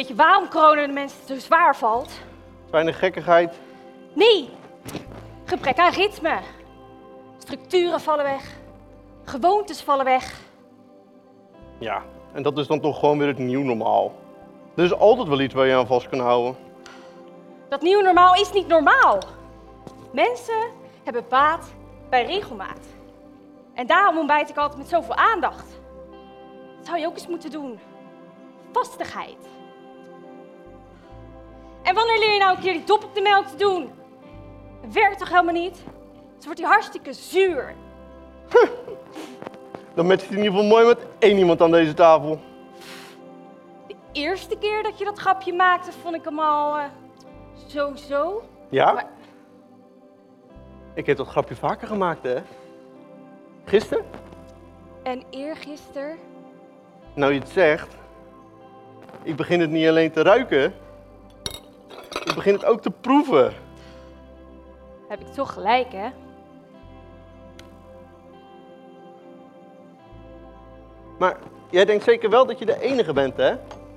Weet 0.00 0.08
je 0.08 0.14
waarom 0.14 0.48
corona 0.48 0.86
de 0.86 0.92
mensen 0.92 1.26
zo 1.26 1.38
zwaar 1.38 1.76
valt? 1.76 2.10
Weinig 2.70 2.98
gekkigheid. 2.98 3.58
Nee, 4.12 4.48
gebrek 5.44 5.78
aan 5.78 5.92
ritme. 5.92 6.38
Structuren 7.38 8.00
vallen 8.00 8.24
weg. 8.24 8.56
Gewoontes 9.24 9.82
vallen 9.82 10.04
weg. 10.04 10.40
Ja, 11.78 12.02
en 12.32 12.42
dat 12.42 12.58
is 12.58 12.66
dan 12.66 12.80
toch 12.80 12.98
gewoon 12.98 13.18
weer 13.18 13.26
het 13.26 13.38
nieuw 13.38 13.62
normaal. 13.62 14.12
Er 14.76 14.84
is 14.84 14.94
altijd 14.94 15.28
wel 15.28 15.40
iets 15.40 15.54
waar 15.54 15.66
je 15.66 15.74
aan 15.74 15.86
vast 15.86 16.08
kan 16.08 16.20
houden. 16.20 16.56
Dat 17.68 17.82
nieuwe 17.82 18.02
normaal 18.02 18.34
is 18.34 18.52
niet 18.52 18.66
normaal. 18.66 19.18
Mensen 20.12 20.70
hebben 21.04 21.24
baat 21.28 21.74
bij 22.08 22.24
regelmaat. 22.24 22.86
En 23.74 23.86
daarom 23.86 24.18
ontbijt 24.18 24.50
ik 24.50 24.56
altijd 24.56 24.78
met 24.78 24.88
zoveel 24.88 25.16
aandacht. 25.16 25.80
Dat 26.76 26.86
zou 26.86 26.98
je 26.98 27.06
ook 27.06 27.14
eens 27.14 27.28
moeten 27.28 27.50
doen. 27.50 27.78
Vastigheid. 28.72 29.58
En 31.90 31.96
wanneer 31.96 32.18
leer 32.18 32.32
je 32.32 32.38
nou 32.38 32.56
een 32.56 32.62
keer 32.62 32.72
die 32.72 32.84
dop 32.84 33.04
op 33.04 33.14
de 33.14 33.20
melk 33.20 33.46
te 33.46 33.56
doen? 33.56 33.90
Dat 34.82 34.92
werkt 34.92 35.18
toch 35.18 35.28
helemaal 35.28 35.52
niet? 35.54 35.76
Ze 36.38 36.44
wordt 36.44 36.56
die 36.56 36.66
hartstikke 36.68 37.12
zuur. 37.12 37.74
Dan 39.94 40.06
matcht 40.06 40.22
het 40.22 40.30
in 40.30 40.36
ieder 40.36 40.52
geval 40.52 40.68
mooi 40.68 40.86
met 40.86 40.98
één 41.18 41.38
iemand 41.38 41.60
aan 41.62 41.70
deze 41.70 41.94
tafel. 41.94 42.40
De 43.86 43.94
eerste 44.12 44.58
keer 44.58 44.82
dat 44.82 44.98
je 44.98 45.04
dat 45.04 45.18
grapje 45.18 45.52
maakte, 45.52 45.92
vond 45.92 46.14
ik 46.14 46.24
hem 46.24 46.38
al 46.38 46.76
eh, 46.76 46.84
zo 47.66 47.94
zo. 47.94 48.42
Ja? 48.68 48.92
Maar- 48.92 49.08
Ik 50.94 51.06
heb 51.06 51.16
dat 51.16 51.26
grapje 51.28 51.56
vaker 51.56 51.86
gemaakt, 51.88 52.22
hè? 52.22 52.36
Gisteren? 53.64 54.04
En 55.02 55.22
eergisteren, 55.30 56.18
Nou, 57.14 57.32
je 57.32 57.38
het 57.38 57.48
zegt. 57.48 57.96
Ik 59.22 59.36
begin 59.36 59.60
het 59.60 59.70
niet 59.70 59.88
alleen 59.88 60.10
te 60.10 60.22
ruiken. 60.22 60.74
Ik 62.10 62.34
begin 62.34 62.52
het 62.52 62.64
ook 62.64 62.80
te 62.80 62.90
proeven. 62.90 63.52
heb 65.08 65.20
ik 65.20 65.26
toch 65.26 65.52
gelijk, 65.52 65.92
hè? 65.92 66.08
Maar 71.18 71.36
jij 71.70 71.84
denkt 71.84 72.04
zeker 72.04 72.30
wel 72.30 72.46
dat 72.46 72.58
je 72.58 72.66
de 72.66 72.80
enige 72.80 73.12
bent, 73.12 73.36
hè? 73.36 73.54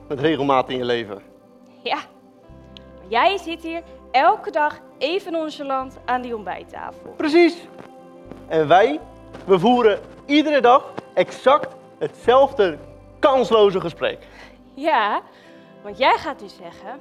Met 0.08 0.20
regelmaat 0.20 0.70
in 0.70 0.78
je 0.78 0.86
leven. 0.86 1.22
Ja. 1.84 1.96
Maar 2.76 3.08
jij 3.08 3.38
zit 3.38 3.62
hier 3.64 3.82
elke 4.12 4.52
dag 4.52 4.80
even 4.98 5.32
nonchalant 5.32 5.98
aan 6.06 6.22
die 6.22 6.36
ontbijttafel. 6.36 7.14
Precies. 7.18 7.68
En 8.48 8.68
wij, 8.68 9.00
we 9.46 9.60
voeren 9.60 10.00
iedere 10.26 10.62
dag 10.62 10.94
exact 11.14 11.76
hetzelfde 11.98 12.78
kansloze 13.20 13.82
gesprek. 13.82 14.28
Ja, 14.74 15.22
want 15.84 15.98
jij 15.98 16.18
gaat 16.18 16.42
nu 16.42 16.48
zeggen: 16.48 17.00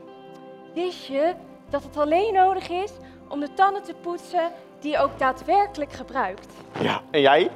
Wist 0.75 1.07
je 1.07 1.35
dat 1.71 1.83
het 1.83 1.97
alleen 1.97 2.33
nodig 2.33 2.69
is 2.69 2.93
om 3.29 3.41
de 3.41 3.55
tanden 3.55 3.83
te 3.83 3.95
poetsen 3.95 4.51
die 4.81 4.91
je 4.91 4.99
ook 4.99 5.19
daadwerkelijk 5.19 5.93
gebruikt? 5.93 6.47
Ja. 6.81 7.01
En 7.11 7.21
jij? 7.21 7.51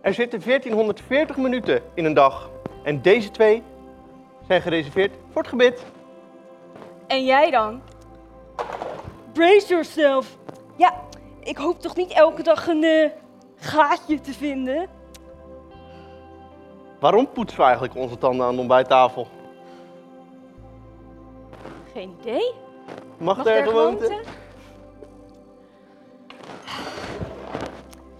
Er 0.00 0.14
zitten 0.14 0.40
1440 0.44 1.36
minuten 1.36 1.82
in 1.94 2.04
een 2.04 2.14
dag. 2.14 2.50
En 2.84 3.02
deze 3.02 3.30
twee 3.30 3.62
zijn 4.46 4.62
gereserveerd 4.62 5.12
voor 5.32 5.42
het 5.42 5.50
gebed. 5.50 5.84
En 7.06 7.24
jij 7.24 7.50
dan? 7.50 7.82
Brace 9.32 9.66
yourself. 9.68 10.36
Ja, 10.76 10.94
ik 11.40 11.56
hoop 11.56 11.80
toch 11.80 11.96
niet 11.96 12.12
elke 12.12 12.42
dag 12.42 12.66
een 12.66 12.84
eh, 12.84 13.10
gaatje 13.56 14.20
te 14.20 14.32
vinden? 14.32 14.88
Waarom 17.00 17.28
poetsen 17.32 17.58
we 17.58 17.64
eigenlijk 17.64 17.94
onze 17.94 18.18
tanden 18.18 18.46
aan 18.46 18.54
de 18.54 18.60
ontbijttafel? 18.60 19.28
Geen 21.92 22.16
idee. 22.20 22.54
Mag, 23.18 23.36
Mag 23.36 23.38
er 23.38 23.44
der 23.44 23.64
gewoonte? 23.66 24.04
gewoonte? 24.04 24.28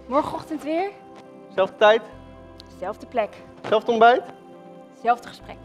Morgenochtend 0.07 0.63
weer, 0.63 0.91
Zelfde 1.55 1.75
tijd, 1.77 2.01
zelfde 2.79 3.05
plek, 3.05 3.35
zelfde 3.69 3.91
ontbijt? 3.91 4.23
zelfde 5.01 5.27
gesprek. 5.27 5.57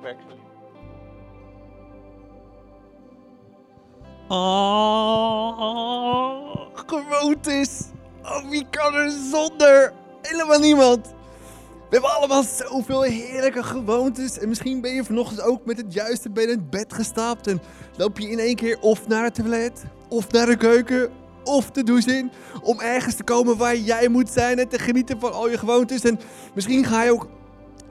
Werkt 0.00 0.22
het. 0.28 0.38
Oh, 5.32 6.66
gewoontes. 6.74 7.84
Oh, 8.22 8.48
wie 8.50 8.66
kan 8.70 8.94
er 8.94 9.10
zonder? 9.10 9.92
Helemaal 10.22 10.58
niemand. 10.58 11.14
We 11.92 11.98
hebben 11.98 12.16
allemaal 12.16 12.42
zoveel 12.42 13.02
heerlijke 13.02 13.62
gewoontes. 13.62 14.38
En 14.38 14.48
misschien 14.48 14.80
ben 14.80 14.94
je 14.94 15.04
vanochtend 15.04 15.42
ook 15.42 15.64
met 15.64 15.76
het 15.76 15.92
juiste 15.92 16.30
in 16.34 16.48
het 16.48 16.70
bed 16.70 16.92
gestapt. 16.92 17.46
En 17.46 17.62
loop 17.96 18.18
je 18.18 18.30
in 18.30 18.38
één 18.38 18.56
keer 18.56 18.78
of 18.80 19.08
naar 19.08 19.24
het 19.24 19.34
toilet, 19.34 19.84
of 20.08 20.30
naar 20.30 20.46
de 20.46 20.56
keuken, 20.56 21.10
of 21.44 21.70
de 21.70 21.82
douche 21.82 22.16
in. 22.16 22.30
Om 22.62 22.80
ergens 22.80 23.14
te 23.14 23.24
komen 23.24 23.56
waar 23.56 23.76
jij 23.76 24.08
moet 24.08 24.30
zijn 24.30 24.58
en 24.58 24.68
te 24.68 24.78
genieten 24.78 25.20
van 25.20 25.32
al 25.32 25.50
je 25.50 25.58
gewoontes. 25.58 26.02
En 26.02 26.20
misschien 26.54 26.84
ga 26.84 27.02
je 27.02 27.12
ook 27.12 27.28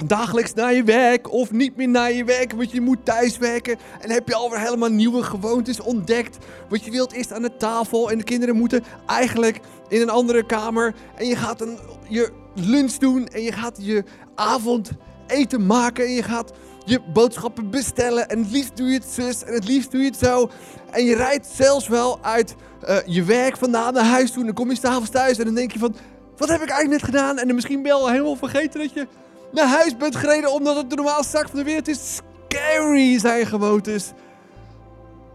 dagelijks 0.06 0.54
naar 0.54 0.74
je 0.74 0.84
werk 0.84 1.32
of 1.32 1.52
niet 1.52 1.76
meer 1.76 1.90
naar 1.90 2.12
je 2.12 2.24
werk, 2.24 2.52
want 2.52 2.72
je 2.72 2.82
moet 2.82 3.06
thuiswerken. 3.06 3.78
En 4.00 4.10
heb 4.10 4.28
je 4.28 4.36
alweer 4.36 4.60
helemaal 4.60 4.90
nieuwe 4.90 5.24
gewoontes 5.24 5.80
ontdekt. 5.80 6.38
Want 6.70 6.86
je 6.86 6.92
wilt 6.92 7.12
eerst 7.12 7.34
aan 7.34 7.42
de 7.42 7.58
tafel 7.58 8.12
en 8.12 8.18
de 8.18 8.24
kinderen 8.24 8.56
moeten 8.56 8.84
eigenlijk 9.08 9.60
in 9.88 10.02
een 10.02 10.10
andere 10.10 10.46
kamer. 10.46 10.96
En 11.16 11.28
je 11.28 11.36
gaat 11.36 11.62
een, 11.62 11.78
je 12.08 12.41
lunch 12.54 12.92
doen 12.92 13.28
en 13.28 13.42
je 13.42 13.52
gaat 13.52 13.78
je 13.80 14.04
avondeten 14.36 15.66
maken 15.66 16.06
en 16.06 16.12
je 16.12 16.24
gaat 16.24 16.52
je 16.86 17.02
boodschappen 17.14 17.70
bestellen. 17.70 18.30
En 18.30 18.40
het 18.40 18.52
liefst 18.52 18.78
doe 18.78 18.88
je 18.88 18.94
het 18.94 19.08
zus 19.10 19.44
en 19.44 19.54
het 19.54 19.68
liefst 19.68 19.92
doe 19.92 20.02
je 20.02 20.08
het 20.08 20.18
zo. 20.18 20.50
En 20.92 21.06
je 21.06 21.16
rijdt 21.16 21.48
zelfs 21.48 21.88
wel 21.88 22.20
uit 22.22 22.56
eh, 22.82 22.98
je 23.06 23.24
werk 23.24 23.58
vandaan 23.58 23.94
naar 23.94 24.06
huis 24.06 24.32
toe. 24.32 24.40
En 24.40 24.46
dan 24.46 24.56
kom 24.56 24.70
je 24.70 24.76
s'avonds 24.76 25.10
thuis 25.10 25.38
en 25.38 25.46
dan 25.46 25.56
denk 25.56 25.72
je 25.72 25.80
van... 25.80 25.96
Wat 26.38 26.50
heb 26.50 26.62
ik 26.62 26.70
eigenlijk 26.70 27.02
net 27.02 27.10
gedaan? 27.10 27.38
En 27.38 27.46
dan 27.46 27.56
misschien 27.56 27.82
ben 27.82 27.92
je 27.92 27.98
al 27.98 28.10
helemaal 28.10 28.36
vergeten 28.36 28.80
dat 28.80 28.94
je 28.94 29.08
naar 29.52 29.68
huis 29.68 29.98
bent 29.98 30.16
gereden 30.16 30.54
omdat 30.54 30.76
het 30.76 30.90
de 30.90 30.96
normaalste 30.96 31.38
zaak 31.38 31.50
van 31.50 31.60
de 31.60 31.66
wereld 31.66 31.88
is. 31.88 32.16
Scary 32.48 33.20
zijn 33.20 33.46
gewoontes. 33.46 34.12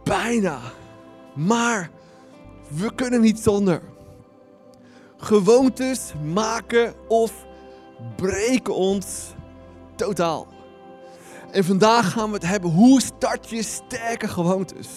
Bijna. 0.05 0.59
Maar 1.35 1.91
we 2.69 2.95
kunnen 2.95 3.21
niet 3.21 3.39
zonder. 3.39 3.81
Gewoontes 5.27 6.13
maken 6.33 6.95
of 7.09 7.47
breken 8.17 8.75
ons 8.75 9.35
totaal. 9.97 10.47
En 11.51 11.65
vandaag 11.65 12.13
gaan 12.13 12.29
we 12.29 12.35
het 12.35 12.47
hebben 12.47 12.71
hoe 12.71 13.01
start 13.01 13.49
je 13.51 13.63
sterke 13.63 14.29
gewoontes. 14.29 14.89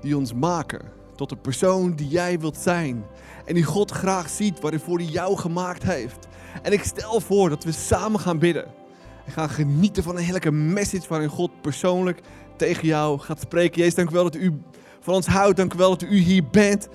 Die 0.00 0.16
ons 0.16 0.34
maken 0.34 0.92
tot 1.16 1.28
de 1.28 1.36
persoon 1.36 1.94
die 1.94 2.08
jij 2.08 2.38
wilt 2.38 2.56
zijn. 2.56 3.04
En 3.44 3.54
die 3.54 3.64
God 3.64 3.90
graag 3.90 4.28
ziet 4.28 4.60
waarvoor 4.60 4.98
hij 4.98 5.06
jou 5.06 5.36
gemaakt 5.36 5.82
heeft. 5.82 6.26
En 6.62 6.72
ik 6.72 6.84
stel 6.84 7.20
voor 7.20 7.48
dat 7.48 7.64
we 7.64 7.72
samen 7.72 8.20
gaan 8.20 8.38
bidden. 8.38 8.66
En 9.26 9.32
gaan 9.32 9.50
genieten 9.50 10.02
van 10.02 10.16
een 10.16 10.22
heerlijke 10.22 10.52
message 10.52 11.08
waarin 11.08 11.28
God 11.28 11.60
persoonlijk 11.60 12.20
tegen 12.56 12.86
jou 12.86 13.18
gaat 13.18 13.40
spreken. 13.40 13.78
Jezus, 13.78 13.94
dank 13.94 14.10
u 14.10 14.12
wel 14.12 14.24
dat 14.24 14.34
u 14.36 14.62
van 15.00 15.14
ons 15.14 15.26
houdt. 15.26 15.56
Dank 15.56 15.74
u 15.74 15.76
wel 15.76 15.90
dat 15.90 16.02
u 16.02 16.18
hier 16.18 16.44
bent. 16.50 16.88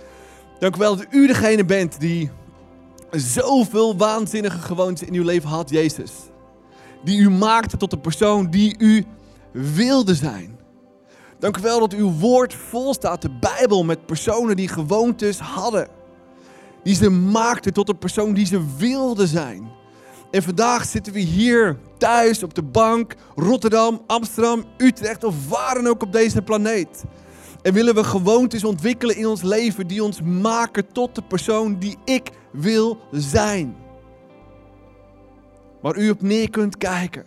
Dank 0.59 0.75
u 0.75 0.79
wel 0.79 0.95
dat 0.95 1.05
u 1.09 1.27
degene 1.27 1.65
bent 1.65 1.99
die 1.99 2.31
zoveel 3.11 3.97
waanzinnige 3.97 4.59
gewoontes 4.59 5.07
in 5.07 5.13
uw 5.13 5.23
leven 5.23 5.49
had, 5.49 5.69
Jezus. 5.69 6.11
Die 7.03 7.19
u 7.19 7.29
maakte 7.29 7.77
tot 7.77 7.89
de 7.89 7.97
persoon 7.97 8.49
die 8.49 8.75
u 8.77 9.05
wilde 9.51 10.15
zijn. 10.15 10.59
Dank 11.39 11.57
u 11.57 11.61
wel 11.61 11.79
dat 11.79 11.93
uw 11.93 12.11
woord 12.11 12.53
vol 12.53 12.93
staat, 12.93 13.21
de 13.21 13.29
Bijbel, 13.39 13.83
met 13.83 14.05
personen 14.05 14.55
die 14.55 14.67
gewoontes 14.67 15.39
hadden. 15.39 15.87
Die 16.83 16.95
ze 16.95 17.09
maakten 17.09 17.73
tot 17.73 17.87
de 17.87 17.95
persoon 17.95 18.33
die 18.33 18.45
ze 18.45 18.75
wilden 18.77 19.27
zijn. 19.27 19.71
En 20.31 20.43
vandaag 20.43 20.85
zitten 20.85 21.13
we 21.13 21.19
hier 21.19 21.77
thuis 21.97 22.43
op 22.43 22.53
de 22.53 22.63
bank, 22.63 23.15
Rotterdam, 23.35 24.01
Amsterdam, 24.07 24.63
Utrecht 24.77 25.23
of 25.23 25.49
waar 25.49 25.73
dan 25.73 25.87
ook 25.87 26.03
op 26.03 26.11
deze 26.11 26.41
planeet. 26.41 27.03
En 27.65 27.73
willen 27.73 27.95
we 27.95 28.03
gewoontes 28.03 28.63
ontwikkelen 28.63 29.15
in 29.15 29.27
ons 29.27 29.41
leven 29.41 29.87
die 29.87 30.03
ons 30.03 30.21
maken 30.21 30.91
tot 30.91 31.15
de 31.15 31.21
persoon 31.21 31.79
die 31.79 31.97
ik 32.03 32.31
wil 32.51 32.97
zijn. 33.11 33.75
Waar 35.81 35.97
u 35.97 36.09
op 36.09 36.21
neer 36.21 36.49
kunt 36.49 36.77
kijken. 36.77 37.25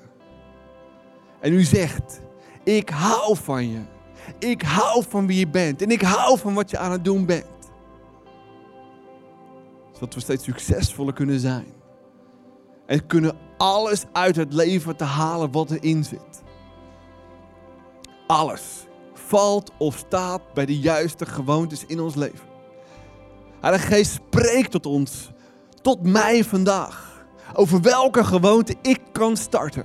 En 1.41 1.53
u 1.53 1.63
zegt, 1.63 2.21
ik 2.65 2.89
hou 2.89 3.37
van 3.37 3.71
je. 3.71 3.81
Ik 4.39 4.63
hou 4.63 5.05
van 5.09 5.27
wie 5.27 5.39
je 5.39 5.49
bent. 5.49 5.83
En 5.83 5.91
ik 5.91 6.03
hou 6.03 6.39
van 6.39 6.55
wat 6.55 6.71
je 6.71 6.79
aan 6.79 6.93
het 6.93 7.05
doen 7.05 7.27
bent. 7.27 7.71
Zodat 9.93 10.15
we 10.15 10.21
steeds 10.21 10.45
succesvoller 10.45 11.15
kunnen 11.15 11.41
zijn. 11.41 11.67
En 12.87 13.07
kunnen 13.07 13.39
alles 13.57 14.05
uit 14.13 14.37
het 14.37 14.53
leven 14.53 14.97
te 14.97 15.05
halen 15.05 15.53
wat 15.53 15.71
erin 15.71 16.05
zit. 16.05 16.43
Alles 18.27 18.88
valt 19.29 19.71
of 19.79 19.97
staat 19.97 20.41
bij 20.55 20.67
de 20.67 20.79
juiste 20.79 21.27
gewoontes 21.27 21.85
in 21.87 22.01
ons 22.01 22.15
leven. 22.15 22.47
Heilige 23.61 23.87
Geest, 23.87 24.13
spreek 24.13 24.67
tot 24.67 24.87
ons, 24.87 25.31
tot 25.83 26.03
mij 26.03 26.45
vandaag. 26.45 27.07
over 27.55 27.81
welke 27.81 28.25
gewoonte 28.25 28.75
ik 28.83 29.01
kan 29.13 29.37
starten. 29.37 29.85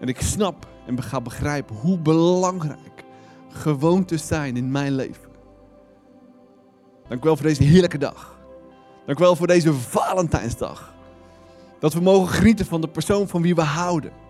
En 0.00 0.08
ik 0.08 0.20
snap 0.20 0.66
en 0.86 1.02
ga 1.02 1.20
begrijpen 1.20 1.76
hoe 1.76 1.98
belangrijk 1.98 3.04
gewoontes 3.48 4.26
zijn 4.26 4.56
in 4.56 4.70
mijn 4.70 4.94
leven. 4.94 5.30
Dank 7.08 7.22
u 7.22 7.26
wel 7.26 7.36
voor 7.36 7.46
deze 7.46 7.62
heerlijke 7.62 7.98
dag. 7.98 8.38
Dank 9.06 9.18
u 9.18 9.22
wel 9.22 9.36
voor 9.36 9.46
deze 9.46 9.72
Valentijnsdag. 9.72 10.94
Dat 11.78 11.92
we 11.92 12.00
mogen 12.00 12.34
genieten 12.34 12.66
van 12.66 12.80
de 12.80 12.88
persoon 12.88 13.28
van 13.28 13.42
wie 13.42 13.54
we 13.54 13.62
houden. 13.62 14.21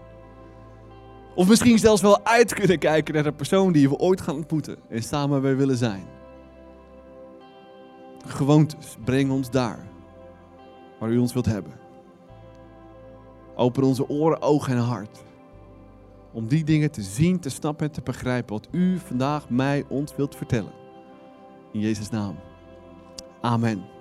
Of 1.35 1.49
misschien 1.49 1.79
zelfs 1.79 2.03
wel 2.03 2.25
uit 2.25 2.55
kunnen 2.55 2.79
kijken 2.79 3.15
naar 3.15 3.23
de 3.23 3.33
persoon 3.33 3.73
die 3.73 3.89
we 3.89 3.99
ooit 3.99 4.21
gaan 4.21 4.35
ontmoeten 4.35 4.77
en 4.89 5.03
samen 5.03 5.43
weer 5.43 5.57
willen 5.57 5.77
zijn. 5.77 6.05
Gewoontes 8.27 8.97
brengen 9.05 9.35
ons 9.35 9.51
daar 9.51 9.91
waar 10.99 11.11
u 11.11 11.19
ons 11.19 11.33
wilt 11.33 11.47
hebben. 11.47 11.73
Open 13.57 13.83
onze 13.83 14.09
oren, 14.09 14.43
ogen 14.43 14.77
en 14.77 14.83
hart. 14.83 15.25
Om 16.33 16.47
die 16.47 16.65
dingen 16.65 16.91
te 16.91 17.03
zien, 17.03 17.41
te 17.41 17.51
snappen 17.51 17.87
en 17.87 17.93
te 17.93 18.03
begrijpen 18.03 18.55
wat 18.55 18.69
u 18.71 18.99
vandaag 18.99 19.51
mij 19.51 19.85
ons 19.89 20.17
wilt 20.17 20.37
vertellen. 20.37 20.73
In 21.73 21.81
Jezus' 21.81 22.11
naam. 22.11 22.37
Amen. 23.41 23.92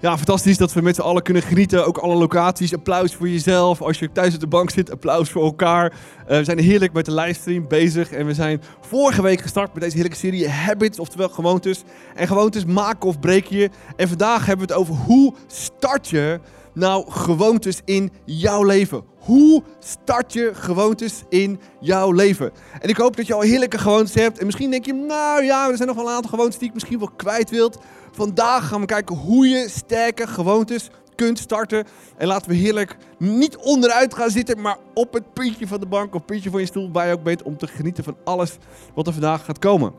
Ja, 0.00 0.16
fantastisch 0.16 0.56
dat 0.56 0.72
we 0.72 0.80
met 0.80 0.94
z'n 0.94 1.00
allen 1.00 1.22
kunnen 1.22 1.42
genieten. 1.42 1.86
Ook 1.86 1.98
alle 1.98 2.14
locaties. 2.14 2.74
Applaus 2.74 3.14
voor 3.14 3.28
jezelf. 3.28 3.82
Als 3.82 3.98
je 3.98 4.12
thuis 4.12 4.34
op 4.34 4.40
de 4.40 4.46
bank 4.46 4.70
zit, 4.70 4.90
applaus 4.90 5.30
voor 5.30 5.44
elkaar. 5.44 5.92
Uh, 5.92 6.36
we 6.36 6.44
zijn 6.44 6.58
heerlijk 6.58 6.92
met 6.92 7.04
de 7.04 7.14
livestream 7.14 7.68
bezig. 7.68 8.10
En 8.10 8.26
we 8.26 8.34
zijn 8.34 8.62
vorige 8.80 9.22
week 9.22 9.40
gestart 9.40 9.72
met 9.72 9.82
deze 9.82 9.94
heerlijke 9.94 10.18
serie 10.18 10.48
Habits, 10.48 10.98
oftewel 10.98 11.28
gewoontes. 11.28 11.82
En 12.14 12.26
gewoontes 12.26 12.64
maken 12.64 13.08
of 13.08 13.20
breken 13.20 13.56
je. 13.56 13.70
En 13.96 14.08
vandaag 14.08 14.46
hebben 14.46 14.66
we 14.66 14.72
het 14.72 14.82
over 14.82 14.94
hoe 14.94 15.34
start 15.46 16.08
je 16.08 16.40
nou 16.74 17.10
gewoontes 17.10 17.80
in 17.84 18.12
jouw 18.24 18.62
leven? 18.62 19.04
Hoe 19.18 19.62
start 19.78 20.32
je 20.32 20.50
gewoontes 20.54 21.22
in 21.28 21.60
jouw 21.80 22.12
leven? 22.12 22.52
En 22.80 22.88
ik 22.88 22.96
hoop 22.96 23.16
dat 23.16 23.26
je 23.26 23.34
al 23.34 23.40
heerlijke 23.40 23.78
gewoontes 23.78 24.14
hebt. 24.14 24.38
En 24.38 24.46
misschien 24.46 24.70
denk 24.70 24.86
je, 24.86 24.92
nou 24.92 25.44
ja, 25.44 25.68
er 25.68 25.76
zijn 25.76 25.88
nog 25.88 25.96
wel 25.96 26.06
een 26.06 26.14
aantal 26.14 26.30
gewoontes 26.30 26.58
die 26.58 26.68
ik 26.68 26.74
misschien 26.74 26.98
wel 26.98 27.10
kwijt 27.16 27.50
wilt. 27.50 27.78
Vandaag 28.12 28.68
gaan 28.68 28.80
we 28.80 28.86
kijken 28.86 29.16
hoe 29.16 29.48
je 29.48 29.68
sterke 29.68 30.26
gewoontes 30.26 30.90
kunt 31.14 31.38
starten. 31.38 31.84
En 32.16 32.26
laten 32.26 32.50
we 32.50 32.56
heerlijk 32.56 32.96
niet 33.18 33.56
onderuit 33.56 34.14
gaan 34.14 34.30
zitten, 34.30 34.60
maar 34.60 34.76
op 34.94 35.12
het 35.12 35.32
puntje 35.32 35.66
van 35.66 35.80
de 35.80 35.86
bank 35.86 36.14
of 36.14 36.24
puntje 36.24 36.50
van 36.50 36.60
je 36.60 36.66
stoel 36.66 36.90
waar 36.92 37.06
je 37.06 37.12
ook 37.12 37.22
bent 37.22 37.42
om 37.42 37.56
te 37.56 37.66
genieten 37.66 38.04
van 38.04 38.16
alles 38.24 38.56
wat 38.94 39.06
er 39.06 39.12
vandaag 39.12 39.44
gaat 39.44 39.58
komen. 39.58 39.92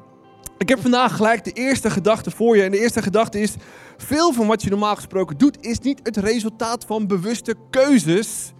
Ik 0.57 0.69
heb 0.69 0.81
vandaag 0.81 1.16
gelijk 1.16 1.44
de 1.44 1.51
eerste 1.51 1.89
gedachte 1.89 2.31
voor 2.31 2.56
je. 2.56 2.63
En 2.63 2.71
de 2.71 2.80
eerste 2.80 3.01
gedachte 3.01 3.39
is: 3.39 3.56
veel 3.97 4.33
van 4.33 4.47
wat 4.47 4.62
je 4.62 4.69
normaal 4.69 4.95
gesproken 4.95 5.38
doet, 5.38 5.65
is 5.65 5.80
niet 5.80 6.00
het 6.03 6.18
resultaat 6.18 6.86
van 6.86 7.07
bewuste 7.07 7.56
keuzes, 7.69 8.53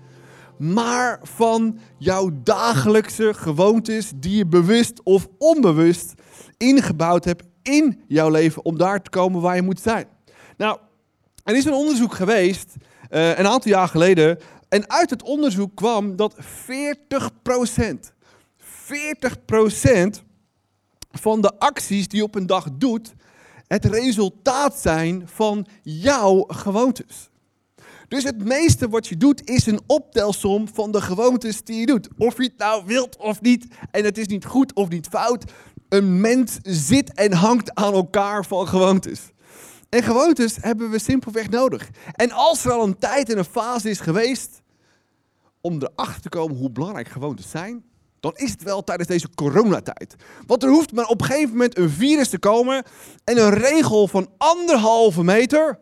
maar 0.58 1.20
van 1.24 1.80
jouw 1.98 2.30
dagelijkse 2.44 3.34
gewoontes 3.34 4.12
die 4.16 4.38
je 4.38 4.46
bewust 4.46 5.04
of 5.04 5.28
onbewust 5.38 6.14
ingebouwd 6.58 7.26
hebt 7.26 7.44
in 7.62 8.02
jouw 8.08 8.30
leven 8.30 8.66
om 8.66 8.78
daar 8.78 9.02
te 9.02 9.10
komen 9.10 9.42
waar 9.42 9.56
je 9.56 9.62
moet 9.62 9.82
zijn. 9.82 10.08
Nou, 10.58 10.80
er 11.44 11.56
is 11.56 11.66
een 11.66 11.74
onderzoek 11.74 12.14
geweest, 12.14 12.76
uh, 13.10 13.38
een 13.38 13.48
aantal 13.48 13.72
jaar 13.72 13.88
geleden, 13.88 14.40
en 14.70 14.90
uit 14.90 15.10
het 15.10 15.24
onderzoek 15.24 15.76
kwam 15.76 16.16
dat 16.16 16.36
40%, 16.36 18.14
40% 18.58 20.24
van 21.12 21.42
de 21.42 21.60
acties 21.60 22.08
die 22.08 22.20
je 22.20 22.26
op 22.26 22.36
een 22.36 22.48
dag 22.48 22.68
doet, 22.72 23.14
het 23.68 23.86
resultaat 23.86 24.80
zijn 24.80 25.24
van 25.26 25.68
jouw 25.82 26.44
gewoontes. 26.48 27.30
Dus 28.08 28.24
het 28.24 28.44
meeste 28.44 28.90
wat 28.90 29.08
je 29.08 29.18
doet 29.18 29.50
is 29.50 29.66
een 29.66 29.82
optelsom 29.88 30.68
van 30.68 30.92
de 30.92 31.02
gewoontes 31.02 31.64
die 31.64 31.80
je 31.80 31.86
doet. 31.86 32.08
Of 32.18 32.38
je 32.38 32.44
het 32.44 32.58
nou 32.58 32.84
wilt 32.86 33.18
of 33.18 33.42
niet. 33.42 33.68
En 33.92 34.04
het 34.04 34.18
is 34.18 34.28
niet 34.28 34.46
goed 34.46 34.74
of 34.74 34.90
niet 34.90 35.08
fout. 35.08 35.52
Een 35.90 36.22
mens 36.22 36.60
zit 36.62 37.14
en 37.14 37.34
hangt 37.34 37.76
aan 37.76 37.94
elkaar 37.94 38.46
van 38.46 38.68
gewoontes. 38.68 39.20
En 39.90 40.04
gewoontes 40.04 40.58
hebben 40.62 40.90
we 40.90 41.00
simpelweg 41.00 41.50
nodig. 41.50 41.90
En 42.12 42.32
als 42.32 42.66
er 42.66 42.72
al 42.72 42.84
een 42.84 42.98
tijd 42.98 43.30
en 43.30 43.38
een 43.38 43.46
fase 43.46 43.90
is 43.90 44.00
geweest 44.00 44.62
om 45.62 45.82
erachter 45.82 46.22
te 46.22 46.30
komen 46.30 46.58
hoe 46.58 46.72
belangrijk 46.72 47.08
gewoontes 47.08 47.50
zijn, 47.50 47.84
dan 48.25 48.36
is 48.36 48.51
het 48.51 48.63
wel 48.63 48.83
tijdens 48.83 49.10
deze 49.10 49.30
coronatijd. 49.36 50.16
Want 50.45 50.63
er 50.63 50.69
hoeft 50.69 50.92
maar 50.92 51.06
op 51.06 51.22
een 51.22 51.27
gegeven 51.27 51.51
moment 51.51 51.77
een 51.77 51.89
virus 51.89 52.30
te 52.30 52.39
komen 52.39 52.83
en 53.24 53.38
een 53.38 53.54
regel 53.54 54.07
van 54.07 54.30
anderhalve 54.38 55.24
meter. 55.24 55.80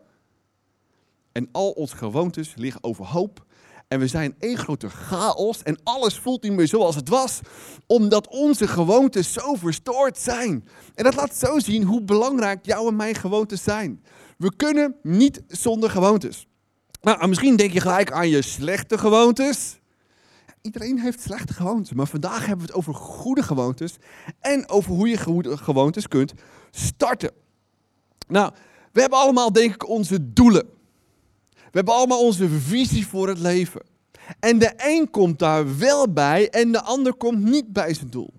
En 1.32 1.50
al 1.52 1.72
onze 1.72 1.98
gewoontes 1.98 2.54
liggen 2.56 2.84
overhoop. 2.84 3.46
En 3.88 4.00
we 4.00 4.08
zijn 4.08 4.36
één 4.40 4.58
grote 4.58 4.90
chaos 4.90 5.64
en 5.64 5.80
alles 5.84 6.18
voelt 6.18 6.44
niet 6.44 6.52
meer 6.52 6.68
zoals 6.68 6.96
het 6.96 7.10
was, 7.10 7.40
omdat 7.88 8.28
onze 8.28 8.68
gewoontes 8.68 9.34
zo 9.34 9.56
verstoord 9.56 10.18
zijn. 10.18 10.68
En 10.96 11.04
dat 11.04 11.16
laat 11.16 11.36
zo 11.36 11.60
zien 11.60 11.84
hoe 11.84 12.02
belangrijk 12.02 12.66
jouw 12.66 12.88
en 12.88 12.96
mijn 12.96 13.16
gewoontes 13.16 13.64
zijn. 13.64 14.04
We 14.38 14.56
kunnen 14.56 14.96
niet 15.02 15.42
zonder 15.48 15.90
gewoontes. 15.90 16.48
Nou, 17.02 17.28
misschien 17.28 17.56
denk 17.56 17.72
je 17.72 17.82
gelijk 17.82 18.12
aan 18.12 18.30
je 18.30 18.42
slechte 18.42 18.98
gewoontes 18.98 19.82
iedereen 20.64 21.00
heeft 21.00 21.22
slechte 21.22 21.54
gewoontes. 21.54 21.94
Maar 21.94 22.08
vandaag 22.08 22.40
hebben 22.40 22.66
we 22.66 22.72
het 22.72 22.74
over 22.74 22.94
goede 22.94 23.44
gewoontes. 23.44 23.98
En 24.40 24.70
over 24.70 24.92
hoe 24.92 25.08
je 25.08 25.18
goede 25.18 25.58
gewoontes 25.58 26.08
kunt 26.08 26.34
starten. 26.72 27.32
Nou, 28.28 28.54
we 28.92 29.02
hebben 29.02 29.20
allemaal 29.20 29.52
denk 29.52 29.74
ik 29.74 29.88
onze 29.90 30.34
doelen. 30.34 30.66
We 31.52 31.80
hebben 31.80 31.94
allemaal 31.94 32.26
onze 32.26 32.50
visie 32.50 33.08
voor 33.08 33.28
het 33.28 33.40
leven. 33.40 33.82
En 34.40 34.60
de 34.60 34.74
een 34.78 35.10
komt 35.10 35.40
daar 35.40 35.78
wel 35.78 36.14
bij 36.14 36.50
en 36.50 36.72
de 36.72 36.82
ander 36.82 37.14
komt 37.14 37.44
niet 37.44 37.74
bij 37.74 37.94
zijn 37.94 38.10
doel. 38.10 38.34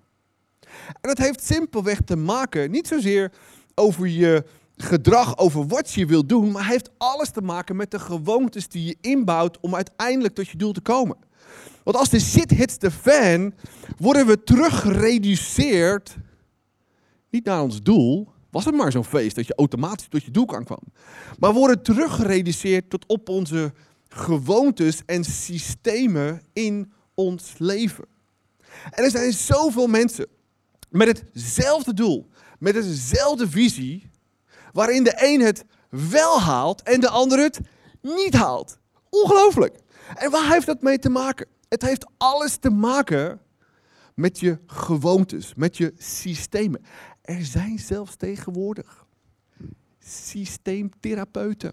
En 0.70 1.08
dat 1.08 1.18
heeft 1.18 1.44
simpelweg 1.44 2.00
te 2.04 2.16
maken, 2.16 2.70
niet 2.70 2.88
zozeer 2.88 3.32
over 3.74 4.06
je 4.08 4.44
gedrag, 4.76 5.38
over 5.38 5.66
wat 5.66 5.92
je 5.92 6.06
wilt 6.06 6.28
doen, 6.28 6.52
maar 6.52 6.66
heeft 6.66 6.90
alles 6.98 7.30
te 7.30 7.40
maken 7.40 7.76
met 7.76 7.90
de 7.90 7.98
gewoontes 7.98 8.68
die 8.68 8.84
je 8.84 8.96
inbouwt 9.00 9.60
om 9.60 9.74
uiteindelijk 9.74 10.34
tot 10.34 10.48
je 10.48 10.56
doel 10.56 10.72
te 10.72 10.80
komen. 10.80 11.16
Want 11.84 11.96
als 11.96 12.08
de 12.08 12.20
shit 12.20 12.50
hits 12.50 12.78
de 12.78 12.90
fan, 12.90 13.54
worden 13.98 14.26
we 14.26 14.42
teruggereduceerd. 14.42 16.16
Niet 17.30 17.44
naar 17.44 17.62
ons 17.62 17.82
doel. 17.82 18.32
Was 18.50 18.64
het 18.64 18.74
maar 18.74 18.92
zo'n 18.92 19.04
feest 19.04 19.36
dat 19.36 19.46
je 19.46 19.54
automatisch 19.54 20.08
tot 20.08 20.24
je 20.24 20.30
doel 20.30 20.44
kan 20.46 20.64
komen. 20.64 20.92
Maar 21.38 21.52
worden 21.52 21.82
teruggereduceerd 21.82 22.90
tot 22.90 23.06
op 23.06 23.28
onze 23.28 23.72
gewoontes 24.08 25.02
en 25.06 25.24
systemen 25.24 26.42
in 26.52 26.92
ons 27.14 27.54
leven. 27.58 28.04
En 28.90 29.04
er 29.04 29.10
zijn 29.10 29.32
zoveel 29.32 29.86
mensen 29.86 30.26
met 30.90 31.24
hetzelfde 31.32 31.94
doel, 31.94 32.28
met 32.58 32.74
dezelfde 32.74 33.48
visie, 33.48 34.10
waarin 34.72 35.04
de 35.04 35.14
een 35.16 35.40
het 35.40 35.64
wel 36.10 36.40
haalt 36.40 36.82
en 36.82 37.00
de 37.00 37.08
ander 37.08 37.38
het 37.38 37.60
niet 38.00 38.34
haalt. 38.34 38.78
Ongelooflijk. 39.10 39.78
En 40.14 40.30
waar 40.30 40.52
heeft 40.52 40.66
dat 40.66 40.82
mee 40.82 40.98
te 40.98 41.08
maken? 41.08 41.46
Het 41.74 41.82
heeft 41.82 42.06
alles 42.16 42.56
te 42.56 42.70
maken 42.70 43.40
met 44.14 44.40
je 44.40 44.58
gewoontes, 44.66 45.54
met 45.54 45.76
je 45.76 45.92
systemen. 45.98 46.84
Er 47.22 47.44
zijn 47.44 47.78
zelfs 47.78 48.16
tegenwoordig 48.16 49.06
systeemtherapeuten. 49.98 51.72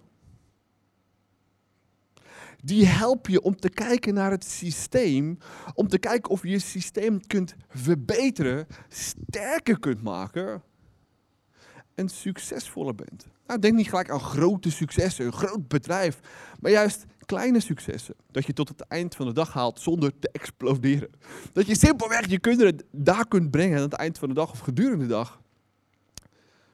Die 2.64 2.86
helpen 2.86 3.32
je 3.32 3.42
om 3.42 3.56
te 3.56 3.70
kijken 3.70 4.14
naar 4.14 4.32
het 4.32 4.46
systeem, 4.46 5.38
om 5.74 5.88
te 5.88 5.98
kijken 5.98 6.32
of 6.32 6.44
je 6.44 6.50
je 6.50 6.60
systeem 6.60 7.28
kunt 7.28 7.56
verbeteren, 7.70 8.68
sterker 8.90 9.80
kunt 9.80 10.02
maken 10.02 10.64
en 11.96 12.10
succesvoller 12.10 12.96
bent. 12.96 13.28
Nou, 13.48 13.60
denk 13.60 13.76
niet 13.76 13.90
gelijk 13.90 14.10
aan 14.10 14.20
grote 14.20 14.72
successen, 14.72 15.26
een 15.26 15.34
groot 15.34 15.68
bedrijf, 15.68 16.20
maar 16.60 16.72
juist 16.72 17.06
kleine 17.32 17.60
successen. 17.60 18.16
Dat 18.32 18.46
je 18.46 18.54
tot 18.54 18.68
het 18.68 18.82
eind 18.82 19.16
van 19.16 19.26
de 19.26 19.34
dag 19.34 19.54
haalt 19.54 19.80
zonder 19.80 20.20
te 20.20 20.30
exploderen. 20.32 21.10
Dat 21.54 21.68
je 21.68 21.76
simpelweg 21.76 22.28
je 22.28 22.40
kinderen 22.40 22.78
daar 22.92 23.28
kunt 23.28 23.52
brengen 23.52 23.78
aan 23.78 23.84
het 23.84 23.94
eind 23.94 24.18
van 24.18 24.28
de 24.28 24.34
dag 24.34 24.52
of 24.52 24.60
gedurende 24.60 25.06
de 25.06 25.10
dag. 25.10 25.42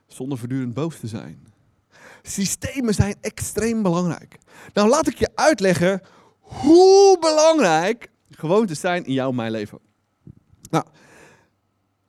Zonder 0.07 0.37
voortdurend 0.37 0.73
boos 0.73 0.99
te 0.99 1.07
zijn. 1.07 1.47
Systemen 2.21 2.93
zijn 2.93 3.15
extreem 3.21 3.81
belangrijk. 3.81 4.37
Nou, 4.73 4.89
laat 4.89 5.07
ik 5.07 5.17
je 5.17 5.29
uitleggen 5.35 6.01
hoe 6.39 7.17
belangrijk 7.19 8.09
gewoontes 8.29 8.79
zijn 8.79 9.05
in 9.05 9.13
jouw 9.13 9.31
mijn 9.31 9.51
leven. 9.51 9.79
Nou, 10.69 10.85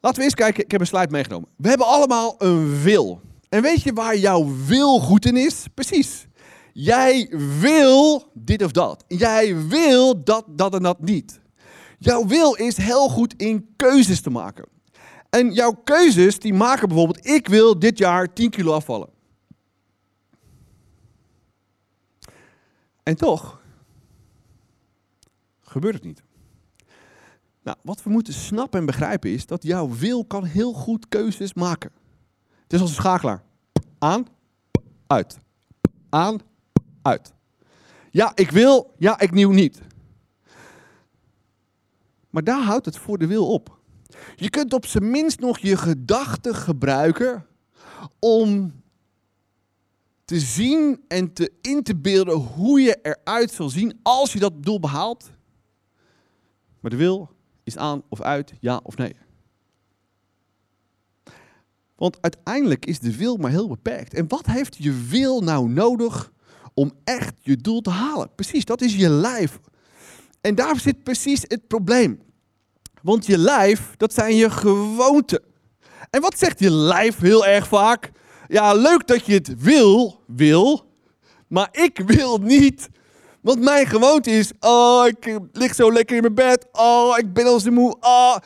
laten 0.00 0.19
we 0.19 0.25
eens 0.25 0.35
kijken. 0.35 0.64
Ik 0.64 0.71
heb 0.71 0.81
een 0.81 0.87
slide 0.87 1.11
meegenomen. 1.11 1.49
We 1.57 1.69
hebben 1.69 1.87
allemaal 1.87 2.35
een 2.38 2.83
wil. 2.83 3.21
En 3.49 3.62
weet 3.62 3.83
je 3.83 3.93
waar 3.93 4.17
jouw 4.17 4.55
wil 4.67 5.00
goed 5.00 5.26
in 5.26 5.37
is? 5.37 5.67
Precies. 5.75 6.28
Jij 6.81 7.29
wil 7.61 8.31
dit 8.35 8.63
of 8.63 8.73
dat. 8.73 9.05
Jij 9.07 9.67
wil 9.67 10.25
dat, 10.25 10.45
dat 10.49 10.75
en 10.75 10.83
dat 10.83 11.01
niet. 11.01 11.41
Jouw 11.99 12.27
wil 12.27 12.55
is 12.55 12.77
heel 12.77 13.09
goed 13.09 13.35
in 13.37 13.73
keuzes 13.77 14.21
te 14.21 14.31
maken. 14.31 14.69
En 15.31 15.53
jouw 15.53 15.73
keuzes 15.73 16.39
die 16.39 16.55
maken 16.55 16.89
bijvoorbeeld, 16.89 17.27
ik 17.27 17.49
wil 17.49 17.79
dit 17.79 17.99
jaar 17.99 18.33
10 18.33 18.51
kilo 18.51 18.73
afvallen. 18.73 19.09
En 23.03 23.17
toch 23.17 23.63
gebeurt 25.61 25.95
het 25.95 26.05
niet. 26.05 26.23
Nou, 27.63 27.77
wat 27.83 28.03
we 28.03 28.11
moeten 28.11 28.35
snappen 28.35 28.81
en 28.81 28.87
begrijpen 28.87 29.31
is 29.31 29.47
dat 29.47 29.63
jouw 29.63 29.89
wil 29.89 30.25
kan 30.25 30.45
heel 30.45 30.73
goed 30.73 31.09
keuzes 31.09 31.55
maken. 31.55 31.91
Het 32.63 32.73
is 32.73 32.81
als 32.81 32.91
een 32.91 32.97
schakelaar. 32.97 33.43
Aan, 33.99 34.27
uit. 35.07 35.39
Aan, 36.09 36.41
uit. 37.02 37.33
Ja, 38.11 38.33
ik 38.35 38.50
wil, 38.50 38.95
ja, 38.99 39.21
ik 39.21 39.31
nieuw 39.31 39.50
niet. 39.50 39.81
Maar 42.31 42.45
daar 42.45 42.62
houdt 42.62 42.85
het 42.85 42.99
voor 42.99 43.19
de 43.19 43.26
wil 43.26 43.47
op. 43.47 43.78
Je 44.37 44.50
kunt 44.50 44.73
op 44.73 44.87
zijn 44.87 45.11
minst 45.11 45.40
nog 45.40 45.59
je 45.59 45.76
gedachten 45.76 46.55
gebruiken 46.55 47.47
om 48.19 48.73
te 50.25 50.40
zien 50.40 51.05
en 51.09 51.33
te 51.33 51.52
in 51.61 51.83
te 51.83 51.97
beelden 51.97 52.35
hoe 52.35 52.81
je 52.81 52.99
eruit 53.02 53.50
zal 53.50 53.69
zien 53.69 53.99
als 54.02 54.33
je 54.33 54.38
dat 54.38 54.62
doel 54.62 54.81
behaalt. 54.81 55.31
Maar 56.81 56.90
de 56.90 56.97
wil 56.97 57.31
is 57.64 57.76
aan 57.76 58.02
of 58.09 58.21
uit, 58.21 58.52
ja 58.61 58.81
of 58.83 58.97
nee. 58.97 59.17
Want 61.97 62.23
uiteindelijk 62.23 62.87
is 62.87 62.99
de 62.99 63.17
wil 63.17 63.37
maar 63.37 63.50
heel 63.50 63.69
beperkt. 63.69 64.14
En 64.14 64.28
wat 64.28 64.47
heeft 64.47 64.76
je 64.76 64.93
wil 64.93 65.40
nou 65.40 65.69
nodig 65.69 66.33
om 66.79 66.93
echt 67.05 67.35
je 67.41 67.57
doel 67.57 67.81
te 67.81 67.91
halen? 67.91 68.35
Precies, 68.35 68.65
dat 68.65 68.81
is 68.81 68.95
je 68.95 69.09
lijf. 69.09 69.59
En 70.41 70.55
daar 70.55 70.81
zit 70.81 71.03
precies 71.03 71.43
het 71.43 71.67
probleem. 71.67 72.21
Want 73.03 73.27
je 73.27 73.39
lijf, 73.39 73.95
dat 73.97 74.15
zijn 74.15 74.37
je 74.37 74.51
gewoonten. 74.51 75.43
En 76.11 76.21
wat 76.21 76.39
zegt 76.39 76.61
je 76.61 76.71
lijf 76.71 77.19
heel 77.19 77.47
erg 77.47 77.69
vaak? 77.69 78.11
Ja, 78.49 78.73
leuk 78.75 79.07
dat 79.07 79.27
je 79.27 79.35
het 79.35 79.63
wil, 79.63 80.23
wil, 80.27 80.85
maar 81.49 81.69
ik 81.73 82.01
wil 82.07 82.39
niet. 82.39 82.89
Want 83.41 83.61
mijn 83.61 83.87
gewoonte 83.87 84.31
is, 84.31 84.53
oh, 84.61 85.07
ik 85.07 85.39
lig 85.53 85.75
zo 85.75 85.93
lekker 85.93 86.17
in 86.17 86.23
mijn 86.23 86.35
bed, 86.35 86.67
oh, 86.73 87.19
ik 87.19 87.33
ben 87.33 87.47
al 87.47 87.61
zo 87.61 87.71
moe, 87.71 87.97
oh. 88.01 88.37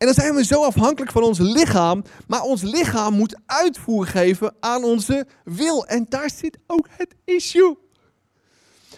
En 0.00 0.06
dan 0.06 0.14
zijn 0.14 0.34
we 0.34 0.44
zo 0.44 0.64
afhankelijk 0.64 1.12
van 1.12 1.22
ons 1.22 1.38
lichaam, 1.38 2.02
maar 2.26 2.42
ons 2.42 2.62
lichaam 2.62 3.14
moet 3.14 3.36
uitvoer 3.46 4.06
geven 4.06 4.54
aan 4.60 4.84
onze 4.84 5.26
wil. 5.44 5.86
En 5.86 6.06
daar 6.08 6.30
zit 6.30 6.58
ook 6.66 6.86
het 6.90 7.14
issue. 7.24 7.76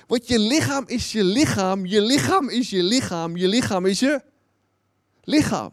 Want 0.07 0.29
je 0.29 0.39
lichaam 0.39 0.85
is 0.87 1.13
je 1.13 1.25
lichaam, 1.25 1.87
je 1.87 2.01
lichaam 2.01 2.49
is 2.49 2.71
je 2.71 2.83
lichaam, 2.83 3.37
je 3.37 3.49
lichaam 3.49 3.87
is 3.87 4.01
je 4.01 4.23
lichaam. 5.23 5.73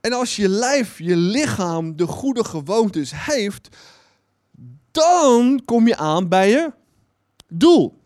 En 0.00 0.12
als 0.12 0.36
je 0.36 0.48
lijf, 0.48 0.98
je 0.98 1.16
lichaam 1.16 1.96
de 1.96 2.06
goede 2.06 2.44
gewoontes 2.44 3.12
heeft, 3.14 3.76
dan 4.90 5.62
kom 5.64 5.86
je 5.86 5.96
aan 5.96 6.28
bij 6.28 6.50
je 6.50 6.72
doel. 7.48 8.02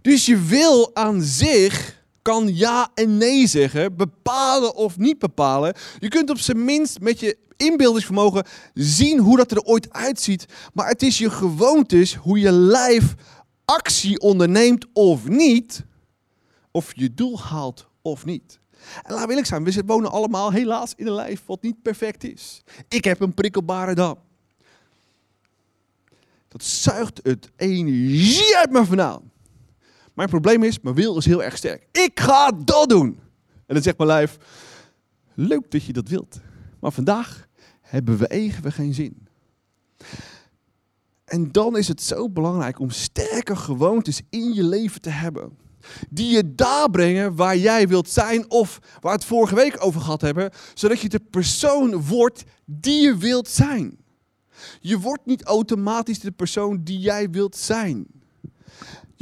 Dus 0.00 0.26
je 0.26 0.38
wil 0.38 0.96
aan 0.96 1.20
zich 1.20 2.01
kan 2.22 2.54
ja 2.54 2.90
en 2.94 3.16
nee 3.16 3.46
zeggen, 3.46 3.96
bepalen 3.96 4.74
of 4.74 4.98
niet 4.98 5.18
bepalen. 5.18 5.74
Je 5.98 6.08
kunt 6.08 6.30
op 6.30 6.38
zijn 6.38 6.64
minst 6.64 7.00
met 7.00 7.20
je 7.20 7.38
inbeeldingsvermogen 7.56 8.44
zien 8.74 9.18
hoe 9.18 9.36
dat 9.36 9.50
er 9.50 9.62
ooit 9.62 9.92
uitziet. 9.92 10.46
Maar 10.72 10.88
het 10.88 11.02
is 11.02 11.18
je 11.18 11.30
gewoontes, 11.30 12.14
hoe 12.14 12.38
je 12.38 12.52
lijf 12.52 13.14
actie 13.64 14.20
onderneemt 14.20 14.86
of 14.92 15.28
niet, 15.28 15.84
of 16.70 16.92
je 16.94 17.14
doel 17.14 17.40
haalt 17.40 17.88
of 18.02 18.24
niet. 18.24 18.60
En 19.02 19.14
laat 19.14 19.28
eerlijk 19.28 19.46
zijn, 19.46 19.64
we 19.64 19.82
wonen 19.86 20.10
allemaal 20.10 20.52
helaas 20.52 20.92
in 20.96 21.06
een 21.06 21.12
lijf 21.12 21.42
wat 21.46 21.62
niet 21.62 21.82
perfect 21.82 22.24
is. 22.24 22.62
Ik 22.88 23.04
heb 23.04 23.20
een 23.20 23.34
prikkelbare 23.34 23.94
dam. 23.94 24.18
Dat 26.48 26.62
zuigt 26.62 27.20
het 27.22 27.50
energie 27.56 28.56
uit 28.56 28.70
me 28.70 28.84
vandaan. 28.84 29.31
Mijn 30.14 30.28
probleem 30.28 30.62
is, 30.62 30.80
mijn 30.80 30.94
wil 30.94 31.16
is 31.16 31.24
heel 31.24 31.42
erg 31.42 31.56
sterk. 31.56 31.86
Ik 31.92 32.20
ga 32.20 32.50
dat 32.64 32.88
doen. 32.88 33.20
En 33.66 33.74
dan 33.74 33.82
zegt 33.82 33.98
mijn 33.98 34.10
lijf, 34.10 34.36
leuk 35.34 35.70
dat 35.70 35.84
je 35.84 35.92
dat 35.92 36.08
wilt. 36.08 36.40
Maar 36.80 36.92
vandaag 36.92 37.46
hebben 37.80 38.18
we 38.18 38.26
even 38.26 38.72
geen 38.72 38.94
zin. 38.94 39.28
En 41.24 41.52
dan 41.52 41.76
is 41.76 41.88
het 41.88 42.02
zo 42.02 42.30
belangrijk 42.30 42.78
om 42.78 42.90
sterke 42.90 43.56
gewoontes 43.56 44.22
in 44.30 44.52
je 44.52 44.64
leven 44.64 45.00
te 45.00 45.10
hebben. 45.10 45.58
Die 46.10 46.32
je 46.34 46.54
daar 46.54 46.90
brengen 46.90 47.36
waar 47.36 47.56
jij 47.56 47.88
wilt 47.88 48.08
zijn 48.08 48.50
of 48.50 48.78
waar 48.82 49.00
we 49.00 49.08
het 49.08 49.24
vorige 49.24 49.54
week 49.54 49.84
over 49.84 50.00
gehad 50.00 50.20
hebben. 50.20 50.50
Zodat 50.74 51.00
je 51.00 51.08
de 51.08 51.20
persoon 51.30 52.06
wordt 52.06 52.44
die 52.64 53.02
je 53.02 53.16
wilt 53.16 53.48
zijn. 53.48 53.96
Je 54.80 54.98
wordt 54.98 55.26
niet 55.26 55.44
automatisch 55.44 56.18
de 56.18 56.30
persoon 56.30 56.84
die 56.84 56.98
jij 56.98 57.30
wilt 57.30 57.56
zijn. 57.56 58.06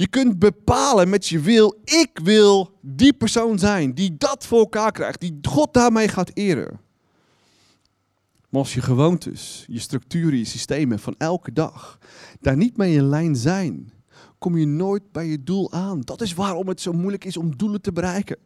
Je 0.01 0.09
kunt 0.09 0.39
bepalen 0.39 1.09
met 1.09 1.27
je 1.27 1.41
wil, 1.41 1.81
ik 1.85 2.11
wil 2.23 2.79
die 2.81 3.13
persoon 3.13 3.59
zijn 3.59 3.95
die 3.95 4.17
dat 4.17 4.47
voor 4.47 4.59
elkaar 4.59 4.93
krijgt, 4.93 5.21
die 5.21 5.39
God 5.43 5.75
daarmee 5.75 6.09
gaat 6.09 6.31
eren. 6.35 6.81
Maar 8.49 8.61
als 8.61 8.75
je 8.75 8.81
gewoontes, 8.81 9.65
je 9.69 9.79
structuren, 9.79 10.39
je 10.39 10.45
systemen 10.45 10.99
van 10.99 11.15
elke 11.19 11.53
dag 11.53 11.99
daar 12.41 12.57
niet 12.57 12.77
mee 12.77 12.95
in 12.95 13.09
lijn 13.09 13.37
zijn, 13.37 13.93
kom 14.41 14.57
je 14.57 14.67
nooit 14.67 15.13
bij 15.13 15.27
je 15.27 15.43
doel 15.43 15.73
aan. 15.73 16.01
Dat 16.01 16.21
is 16.21 16.35
waarom 16.35 16.69
het 16.69 16.81
zo 16.81 16.93
moeilijk 16.93 17.25
is 17.25 17.37
om 17.37 17.57
doelen 17.57 17.81
te 17.81 17.93
bereiken. 17.93 18.37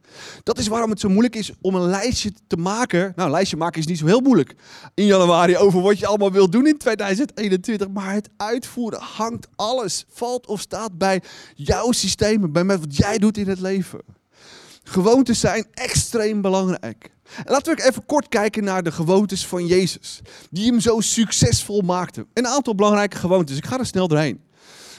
Dat 0.42 0.58
is 0.58 0.66
waarom 0.66 0.90
het 0.90 1.00
zo 1.00 1.08
moeilijk 1.08 1.36
is 1.36 1.52
om 1.60 1.74
een 1.74 1.88
lijstje 1.88 2.32
te 2.46 2.56
maken. 2.56 3.12
Nou, 3.16 3.30
lijstje 3.30 3.56
maken 3.56 3.80
is 3.80 3.86
niet 3.86 3.98
zo 3.98 4.06
heel 4.06 4.20
moeilijk 4.20 4.54
in 4.94 5.06
januari 5.06 5.56
over 5.56 5.80
wat 5.80 5.98
je 5.98 6.06
allemaal 6.06 6.32
wilt 6.32 6.52
doen 6.52 6.66
in 6.66 6.78
2021. 6.78 7.88
Maar 7.88 8.12
het 8.12 8.28
uitvoeren 8.36 9.00
hangt 9.00 9.48
alles, 9.56 10.04
valt 10.08 10.46
of 10.46 10.60
staat 10.60 10.98
bij 10.98 11.22
jouw 11.54 11.92
systemen, 11.92 12.52
bij 12.52 12.64
wat 12.64 12.96
jij 12.96 13.18
doet 13.18 13.38
in 13.38 13.48
het 13.48 13.60
leven. 13.60 14.00
Gewoontes 14.82 15.40
zijn 15.40 15.66
extreem 15.72 16.40
belangrijk. 16.40 17.10
En 17.36 17.52
laten 17.52 17.76
we 17.76 17.86
even 17.86 18.06
kort 18.06 18.28
kijken 18.28 18.64
naar 18.64 18.82
de 18.82 18.92
gewoontes 18.92 19.46
van 19.46 19.66
Jezus, 19.66 20.20
die 20.50 20.66
hem 20.66 20.80
zo 20.80 21.00
succesvol 21.00 21.80
maakten. 21.80 22.26
Een 22.32 22.46
aantal 22.46 22.74
belangrijke 22.74 23.16
gewoontes. 23.16 23.56
Ik 23.56 23.66
ga 23.66 23.78
er 23.78 23.86
snel 23.86 24.08
doorheen. 24.08 24.40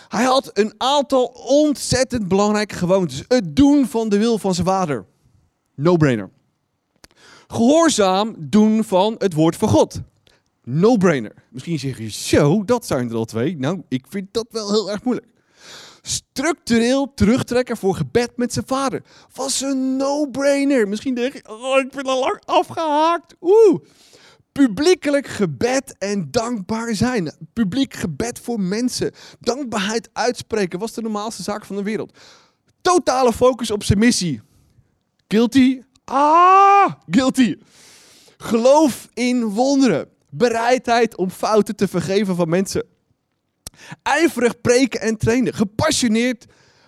Hij 0.07 0.23
had 0.23 0.49
een 0.53 0.73
aantal 0.77 1.25
ontzettend 1.47 2.27
belangrijke 2.27 2.75
gewoontes. 2.75 3.23
Het 3.27 3.55
doen 3.55 3.87
van 3.87 4.09
de 4.09 4.17
wil 4.17 4.37
van 4.37 4.53
zijn 4.53 4.67
vader. 4.67 5.05
No-brainer. 5.75 6.29
Gehoorzaam 7.47 8.35
doen 8.39 8.83
van 8.83 9.15
het 9.17 9.33
woord 9.33 9.55
van 9.55 9.69
God. 9.69 10.01
No-brainer. 10.63 11.33
Misschien 11.49 11.79
zeg 11.79 11.97
je, 11.97 12.09
zo, 12.09 12.63
dat 12.63 12.85
zijn 12.85 13.09
er 13.09 13.15
al 13.15 13.25
twee. 13.25 13.57
Nou, 13.57 13.81
ik 13.87 14.05
vind 14.09 14.27
dat 14.31 14.47
wel 14.49 14.71
heel 14.71 14.91
erg 14.91 15.03
moeilijk. 15.03 15.27
Structureel 16.01 17.11
terugtrekken 17.15 17.77
voor 17.77 17.95
gebed 17.95 18.31
met 18.35 18.53
zijn 18.53 18.67
vader. 18.67 19.01
Was 19.33 19.61
een 19.61 19.95
no-brainer. 19.95 20.87
Misschien 20.87 21.15
denk 21.15 21.33
je, 21.33 21.47
oh, 21.49 21.79
ik 21.79 21.91
ben 21.91 22.05
al 22.05 22.19
lang 22.19 22.41
afgehaakt. 22.45 23.35
Oeh 23.41 23.79
publiekelijk 24.59 25.27
gebed 25.27 25.95
en 25.97 26.31
dankbaar 26.31 26.95
zijn. 26.95 27.31
Publiek 27.53 27.93
gebed 27.93 28.39
voor 28.39 28.59
mensen. 28.59 29.11
Dankbaarheid 29.39 30.09
uitspreken 30.13 30.79
was 30.79 30.93
de 30.93 31.01
normaalste 31.01 31.43
zaak 31.43 31.65
van 31.65 31.75
de 31.75 31.83
wereld. 31.83 32.17
Totale 32.81 33.33
focus 33.33 33.71
op 33.71 33.83
zijn 33.83 33.99
missie. 33.99 34.41
Guilty? 35.27 35.81
Ah, 36.05 36.93
guilty. 37.09 37.55
Geloof 38.37 39.09
in 39.13 39.43
wonderen. 39.43 40.09
Bereidheid 40.29 41.17
om 41.17 41.29
fouten 41.29 41.75
te 41.75 41.87
vergeven 41.87 42.35
van 42.35 42.49
mensen. 42.49 42.85
Ijverig 44.03 44.61
preken 44.61 45.01
en 45.01 45.17
trainen. 45.17 45.53
Gepassioneerd 45.53 46.45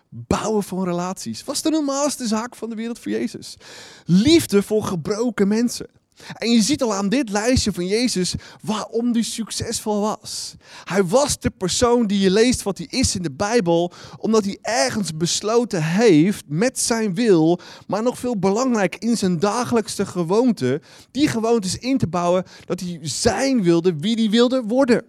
bouwen 0.09 0.63
van 0.63 0.83
relaties. 0.83 1.43
Was 1.43 1.61
de 1.61 1.69
normaalste 1.69 2.27
zaak 2.27 2.55
van 2.55 2.69
de 2.69 2.75
wereld 2.75 2.99
voor 2.99 3.11
Jezus. 3.11 3.57
Liefde 4.05 4.63
voor 4.63 4.83
gebroken 4.83 5.47
mensen. 5.47 5.87
En 6.33 6.51
je 6.51 6.61
ziet 6.61 6.81
al 6.83 6.93
aan 6.93 7.09
dit 7.09 7.29
lijstje 7.29 7.71
van 7.71 7.87
Jezus 7.87 8.35
waarom 8.61 9.13
hij 9.13 9.21
succesvol 9.21 10.01
was. 10.01 10.55
Hij 10.83 11.03
was 11.03 11.39
de 11.39 11.49
persoon 11.49 12.07
die 12.07 12.19
je 12.19 12.31
leest 12.31 12.63
wat 12.63 12.77
hij 12.77 12.87
is 12.89 13.15
in 13.15 13.21
de 13.21 13.31
Bijbel, 13.31 13.91
omdat 14.17 14.43
hij 14.43 14.57
ergens 14.61 15.17
besloten 15.17 15.83
heeft 15.83 16.43
met 16.47 16.79
zijn 16.79 17.13
wil, 17.13 17.59
maar 17.87 18.03
nog 18.03 18.19
veel 18.19 18.37
belangrijk 18.39 18.95
in 18.95 19.17
zijn 19.17 19.39
dagelijkse 19.39 20.05
gewoonte, 20.05 20.81
die 21.11 21.27
gewoontes 21.27 21.77
in 21.77 21.97
te 21.97 22.07
bouwen 22.07 22.43
dat 22.65 22.79
hij 22.79 22.99
zijn 23.01 23.63
wilde 23.63 23.95
wie 23.99 24.15
hij 24.15 24.29
wilde 24.29 24.63
worden. 24.67 25.05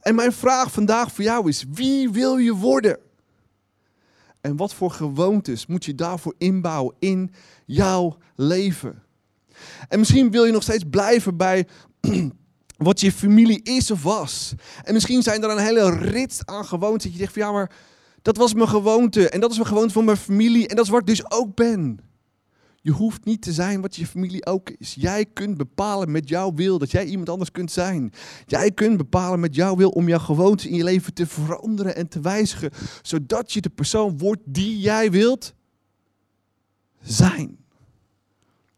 En 0.00 0.14
mijn 0.14 0.32
vraag 0.32 0.72
vandaag 0.72 1.12
voor 1.12 1.24
jou 1.24 1.48
is: 1.48 1.64
wie 1.72 2.10
wil 2.10 2.36
je 2.36 2.54
worden? 2.54 2.98
En 4.40 4.56
wat 4.56 4.74
voor 4.74 4.90
gewoontes 4.90 5.66
moet 5.66 5.84
je 5.84 5.94
daarvoor 5.94 6.34
inbouwen 6.38 6.94
in 6.98 7.32
jouw 7.66 8.16
leven? 8.36 9.03
En 9.88 9.98
misschien 9.98 10.30
wil 10.30 10.44
je 10.44 10.52
nog 10.52 10.62
steeds 10.62 10.84
blijven 10.90 11.36
bij 11.36 11.66
wat 12.76 13.00
je 13.00 13.12
familie 13.12 13.62
is 13.62 13.90
of 13.90 14.02
was. 14.02 14.54
En 14.82 14.94
misschien 14.94 15.22
zijn 15.22 15.42
er 15.42 15.50
een 15.50 15.64
hele 15.64 15.96
rits 15.96 16.46
aan 16.46 16.64
gewoontes 16.64 17.02
dat 17.02 17.12
je 17.12 17.18
zegt 17.18 17.32
van 17.32 17.42
ja, 17.42 17.52
maar 17.52 17.70
dat 18.22 18.36
was 18.36 18.54
mijn 18.54 18.68
gewoonte. 18.68 19.28
En 19.28 19.40
dat 19.40 19.50
is 19.50 19.56
mijn 19.56 19.68
gewoonte 19.68 19.92
van 19.92 20.04
mijn 20.04 20.16
familie. 20.16 20.68
En 20.68 20.76
dat 20.76 20.84
is 20.84 20.90
wat 20.90 21.00
ik 21.00 21.06
dus 21.06 21.30
ook 21.30 21.54
ben. 21.54 22.00
Je 22.80 22.90
hoeft 22.90 23.24
niet 23.24 23.42
te 23.42 23.52
zijn 23.52 23.80
wat 23.80 23.96
je 23.96 24.06
familie 24.06 24.46
ook 24.46 24.70
is. 24.70 24.94
Jij 24.98 25.24
kunt 25.24 25.56
bepalen 25.56 26.10
met 26.10 26.28
jouw 26.28 26.54
wil 26.54 26.78
dat 26.78 26.90
jij 26.90 27.04
iemand 27.04 27.28
anders 27.28 27.50
kunt 27.50 27.70
zijn. 27.70 28.12
Jij 28.46 28.70
kunt 28.70 28.96
bepalen 28.96 29.40
met 29.40 29.54
jouw 29.54 29.76
wil 29.76 29.90
om 29.90 30.08
jouw 30.08 30.18
gewoontes 30.18 30.66
in 30.66 30.76
je 30.76 30.84
leven 30.84 31.14
te 31.14 31.26
veranderen 31.26 31.96
en 31.96 32.08
te 32.08 32.20
wijzigen. 32.20 32.70
Zodat 33.02 33.52
je 33.52 33.60
de 33.60 33.70
persoon 33.70 34.18
wordt 34.18 34.40
die 34.44 34.78
jij 34.78 35.10
wilt 35.10 35.54
zijn. 37.02 37.56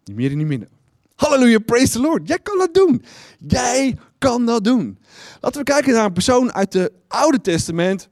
Niet 0.05 0.17
meer 0.17 0.31
en 0.31 0.37
niet 0.37 0.47
minder. 0.47 0.69
Halleluja, 1.17 1.59
praise 1.59 1.93
the 1.93 2.01
Lord. 2.01 2.29
Jij 2.29 2.39
kan 2.39 2.59
dat 2.59 2.75
doen. 2.75 3.05
Jij 3.39 3.99
kan 4.19 4.47
dat 4.47 4.65
doen. 4.65 4.99
Laten 5.41 5.59
we 5.59 5.65
kijken 5.65 5.93
naar 5.93 6.05
een 6.05 6.13
persoon 6.13 6.53
uit 6.53 6.73
het 6.73 6.93
Oude 7.09 7.41
Testament 7.41 8.09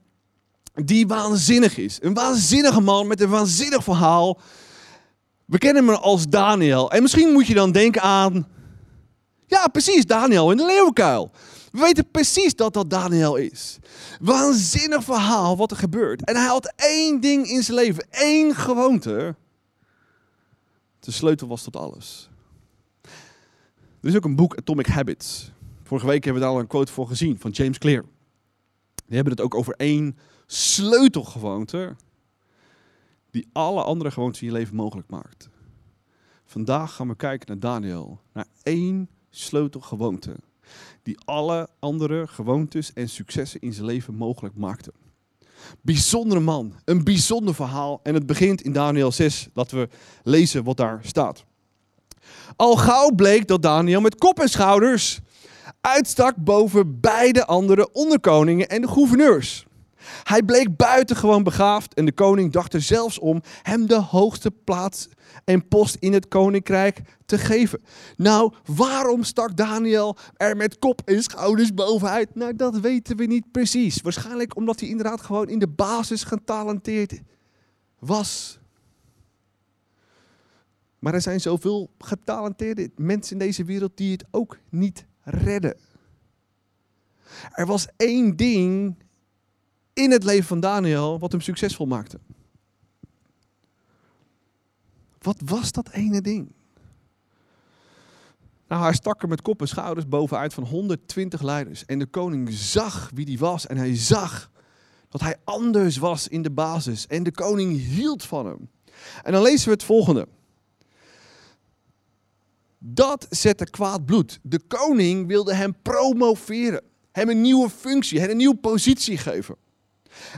die 0.73 1.07
waanzinnig 1.07 1.77
is. 1.77 1.97
Een 2.01 2.13
waanzinnige 2.13 2.81
man 2.81 3.07
met 3.07 3.21
een 3.21 3.29
waanzinnig 3.29 3.83
verhaal. 3.83 4.39
We 5.45 5.57
kennen 5.57 5.87
hem 5.87 5.95
als 5.95 6.27
Daniel. 6.27 6.91
En 6.91 7.01
misschien 7.01 7.31
moet 7.31 7.47
je 7.47 7.53
dan 7.53 7.71
denken 7.71 8.01
aan. 8.01 8.47
Ja, 9.47 9.67
precies, 9.67 10.05
Daniel 10.05 10.51
in 10.51 10.57
de 10.57 10.65
leeuwenkuil. 10.65 11.31
We 11.71 11.79
weten 11.79 12.11
precies 12.11 12.55
dat 12.55 12.73
dat 12.73 12.89
Daniel 12.89 13.35
is. 13.35 13.77
Waanzinnig 14.19 15.03
verhaal 15.03 15.57
wat 15.57 15.71
er 15.71 15.77
gebeurt. 15.77 16.23
En 16.23 16.35
hij 16.35 16.47
had 16.47 16.73
één 16.75 17.19
ding 17.19 17.47
in 17.47 17.63
zijn 17.63 17.77
leven, 17.77 18.07
één 18.09 18.55
gewoonte. 18.55 19.35
De 20.99 21.11
sleutel 21.11 21.47
was 21.47 21.63
tot 21.63 21.75
alles. 21.75 22.29
Er 24.05 24.11
is 24.11 24.17
ook 24.17 24.25
een 24.25 24.35
boek, 24.35 24.57
Atomic 24.57 24.87
Habits. 24.87 25.51
Vorige 25.83 26.07
week 26.07 26.23
hebben 26.23 26.41
we 26.41 26.47
daar 26.47 26.55
al 26.55 26.61
een 26.61 26.67
quote 26.67 26.91
voor 26.91 27.07
gezien 27.07 27.39
van 27.39 27.51
James 27.51 27.77
Clear. 27.77 28.03
Die 28.95 29.15
hebben 29.15 29.33
het 29.33 29.41
ook 29.41 29.55
over 29.55 29.73
één 29.73 30.17
sleutelgewoonte 30.45 31.95
die 33.31 33.47
alle 33.51 33.83
andere 33.83 34.11
gewoontes 34.11 34.41
in 34.41 34.47
je 34.47 34.53
leven 34.53 34.75
mogelijk 34.75 35.09
maakt. 35.09 35.49
Vandaag 36.45 36.95
gaan 36.95 37.07
we 37.07 37.15
kijken 37.15 37.47
naar 37.47 37.59
Daniel, 37.59 38.19
naar 38.33 38.45
één 38.63 39.09
sleutelgewoonte 39.29 40.35
die 41.03 41.17
alle 41.23 41.69
andere 41.79 42.27
gewoontes 42.27 42.93
en 42.93 43.09
successen 43.09 43.61
in 43.61 43.73
zijn 43.73 43.85
leven 43.85 44.15
mogelijk 44.15 44.55
maakte. 44.55 44.93
Bijzondere 45.81 46.39
man, 46.41 46.73
een 46.83 47.03
bijzonder 47.03 47.55
verhaal 47.55 47.99
en 48.03 48.13
het 48.13 48.25
begint 48.25 48.61
in 48.61 48.73
Daniel 48.73 49.11
6. 49.11 49.49
Laten 49.53 49.77
we 49.77 49.89
lezen 50.23 50.63
wat 50.63 50.77
daar 50.77 50.99
staat. 51.03 51.45
Al 52.55 52.75
gauw 52.75 53.11
bleek 53.15 53.47
dat 53.47 53.61
Daniel 53.61 54.01
met 54.01 54.15
kop 54.15 54.39
en 54.39 54.49
schouders 54.49 55.19
uitstak 55.81 56.35
boven 56.35 56.99
beide 56.99 57.45
andere 57.45 57.91
onderkoningen 57.91 58.67
en 58.67 58.81
de 58.81 58.87
gouverneurs. 58.87 59.65
Hij 60.23 60.43
bleek 60.43 60.77
buitengewoon 60.77 61.43
begaafd 61.43 61.93
en 61.93 62.05
de 62.05 62.11
koning 62.11 62.51
dacht 62.51 62.73
er 62.73 62.81
zelfs 62.81 63.19
om 63.19 63.41
hem 63.61 63.87
de 63.87 63.99
hoogste 63.99 64.51
plaats 64.51 65.07
en 65.43 65.67
post 65.67 65.95
in 65.99 66.13
het 66.13 66.27
koninkrijk 66.27 67.01
te 67.25 67.37
geven. 67.37 67.81
Nou, 68.17 68.53
waarom 68.65 69.23
stak 69.23 69.57
Daniel 69.57 70.17
er 70.37 70.57
met 70.57 70.79
kop 70.79 71.01
en 71.05 71.23
schouders 71.23 71.73
bovenuit? 71.73 72.35
Nou, 72.35 72.55
dat 72.55 72.79
weten 72.79 73.17
we 73.17 73.25
niet 73.25 73.51
precies. 73.51 74.01
Waarschijnlijk 74.01 74.55
omdat 74.55 74.79
hij 74.79 74.89
inderdaad 74.89 75.21
gewoon 75.21 75.49
in 75.49 75.59
de 75.59 75.67
basis 75.67 76.23
getalenteerd 76.23 77.19
was. 77.99 78.59
Maar 81.05 81.13
er 81.13 81.21
zijn 81.21 81.41
zoveel 81.41 81.89
getalenteerde 81.99 82.91
mensen 82.95 83.31
in 83.31 83.45
deze 83.45 83.63
wereld 83.63 83.97
die 83.97 84.11
het 84.11 84.25
ook 84.31 84.57
niet 84.69 85.05
redden. 85.21 85.77
Er 87.51 87.65
was 87.65 87.87
één 87.97 88.35
ding 88.35 88.95
in 89.93 90.11
het 90.11 90.23
leven 90.23 90.45
van 90.45 90.59
Daniel 90.59 91.19
wat 91.19 91.31
hem 91.31 91.41
succesvol 91.41 91.85
maakte. 91.85 92.19
Wat 95.21 95.41
was 95.45 95.71
dat 95.71 95.89
ene 95.89 96.21
ding? 96.21 96.51
Nou, 98.67 98.83
hij 98.83 98.93
stak 98.93 99.21
er 99.21 99.27
met 99.27 99.41
kop 99.41 99.61
en 99.61 99.67
schouders 99.67 100.07
bovenuit 100.07 100.53
van 100.53 100.63
120 100.63 101.41
leiders. 101.41 101.85
En 101.85 101.99
de 101.99 102.05
koning 102.05 102.51
zag 102.51 103.11
wie 103.13 103.25
die 103.25 103.39
was 103.39 103.67
en 103.67 103.77
hij 103.77 103.97
zag 103.97 104.51
dat 105.09 105.21
hij 105.21 105.35
anders 105.43 105.97
was 105.97 106.27
in 106.27 106.41
de 106.41 106.51
basis. 106.51 107.07
En 107.07 107.23
de 107.23 107.31
koning 107.31 107.77
hield 107.77 108.23
van 108.23 108.45
hem. 108.45 108.69
En 109.23 109.31
dan 109.31 109.41
lezen 109.41 109.67
we 109.67 109.73
het 109.73 109.83
volgende. 109.83 110.27
Dat 112.87 113.27
zette 113.29 113.69
kwaad 113.69 114.05
bloed. 114.05 114.39
De 114.41 114.59
koning 114.67 115.27
wilde 115.27 115.53
hem 115.53 115.75
promoveren, 115.81 116.81
hem 117.11 117.29
een 117.29 117.41
nieuwe 117.41 117.69
functie, 117.69 118.19
hem 118.19 118.29
een 118.29 118.37
nieuwe 118.37 118.55
positie 118.55 119.17
geven. 119.17 119.55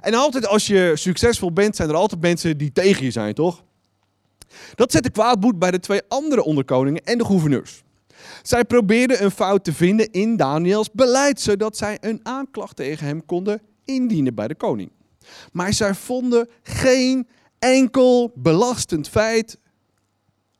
En 0.01 0.13
altijd 0.13 0.47
als 0.47 0.67
je 0.67 0.91
succesvol 0.95 1.53
bent, 1.53 1.75
zijn 1.75 1.89
er 1.89 1.95
altijd 1.95 2.21
mensen 2.21 2.57
die 2.57 2.71
tegen 2.71 3.03
je 3.03 3.11
zijn, 3.11 3.33
toch? 3.33 3.63
Dat 4.75 4.91
zette 4.91 5.09
kwaad 5.09 5.39
bloed 5.39 5.59
bij 5.59 5.71
de 5.71 5.79
twee 5.79 6.01
andere 6.07 6.43
onderkoningen 6.43 7.03
en 7.03 7.17
de 7.17 7.25
gouverneurs. 7.25 7.83
Zij 8.41 8.65
probeerden 8.65 9.23
een 9.23 9.31
fout 9.31 9.63
te 9.63 9.73
vinden 9.73 10.11
in 10.11 10.35
Daniels 10.35 10.91
beleid, 10.91 11.41
zodat 11.41 11.77
zij 11.77 11.97
een 12.01 12.19
aanklacht 12.23 12.75
tegen 12.75 13.07
hem 13.07 13.25
konden 13.25 13.61
indienen 13.85 14.35
bij 14.35 14.47
de 14.47 14.55
koning. 14.55 14.91
Maar 15.51 15.73
zij 15.73 15.93
vonden 15.93 16.49
geen 16.63 17.27
enkel 17.59 18.31
belastend 18.35 19.09
feit 19.09 19.59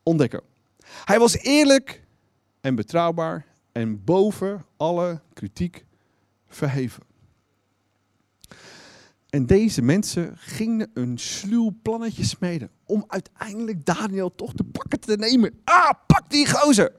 ontdekken. 0.04 0.42
Hij 1.06 1.20
was 1.20 1.38
eerlijk 1.38 2.04
en 2.62 2.76
betrouwbaar 2.76 3.46
en 3.72 4.04
boven 4.04 4.66
alle 4.78 5.22
kritiek 5.34 5.86
verheven. 6.48 7.04
En 9.30 9.46
deze 9.46 9.82
mensen 9.82 10.38
gingen 10.38 10.92
een 10.94 11.18
sluw 11.18 11.72
plannetje 11.82 12.24
smeden 12.24 12.70
om 12.86 13.04
uiteindelijk 13.08 13.86
Daniel 13.86 14.36
toch 14.36 14.54
te 14.54 14.64
pakken 14.64 15.00
te 15.00 15.16
nemen. 15.16 15.60
Ah, 15.64 15.90
pak 16.08 16.30
die 16.30 16.50
gozer! 16.50 16.92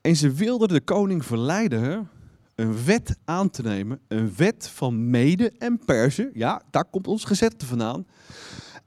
En 0.00 0.16
ze 0.16 0.30
wilden 0.32 0.68
de 0.68 0.80
koning 0.80 1.24
verleiden 1.24 2.10
een 2.54 2.84
wet 2.84 3.16
aan 3.24 3.50
te 3.50 3.62
nemen, 3.62 4.00
een 4.08 4.34
wet 4.36 4.68
van 4.68 5.10
Mede 5.10 5.52
en 5.58 5.84
Persen. 5.84 6.30
Ja, 6.34 6.62
daar 6.70 6.84
komt 6.84 7.06
ons 7.06 7.24
gezette 7.24 7.66
vandaan. 7.66 8.06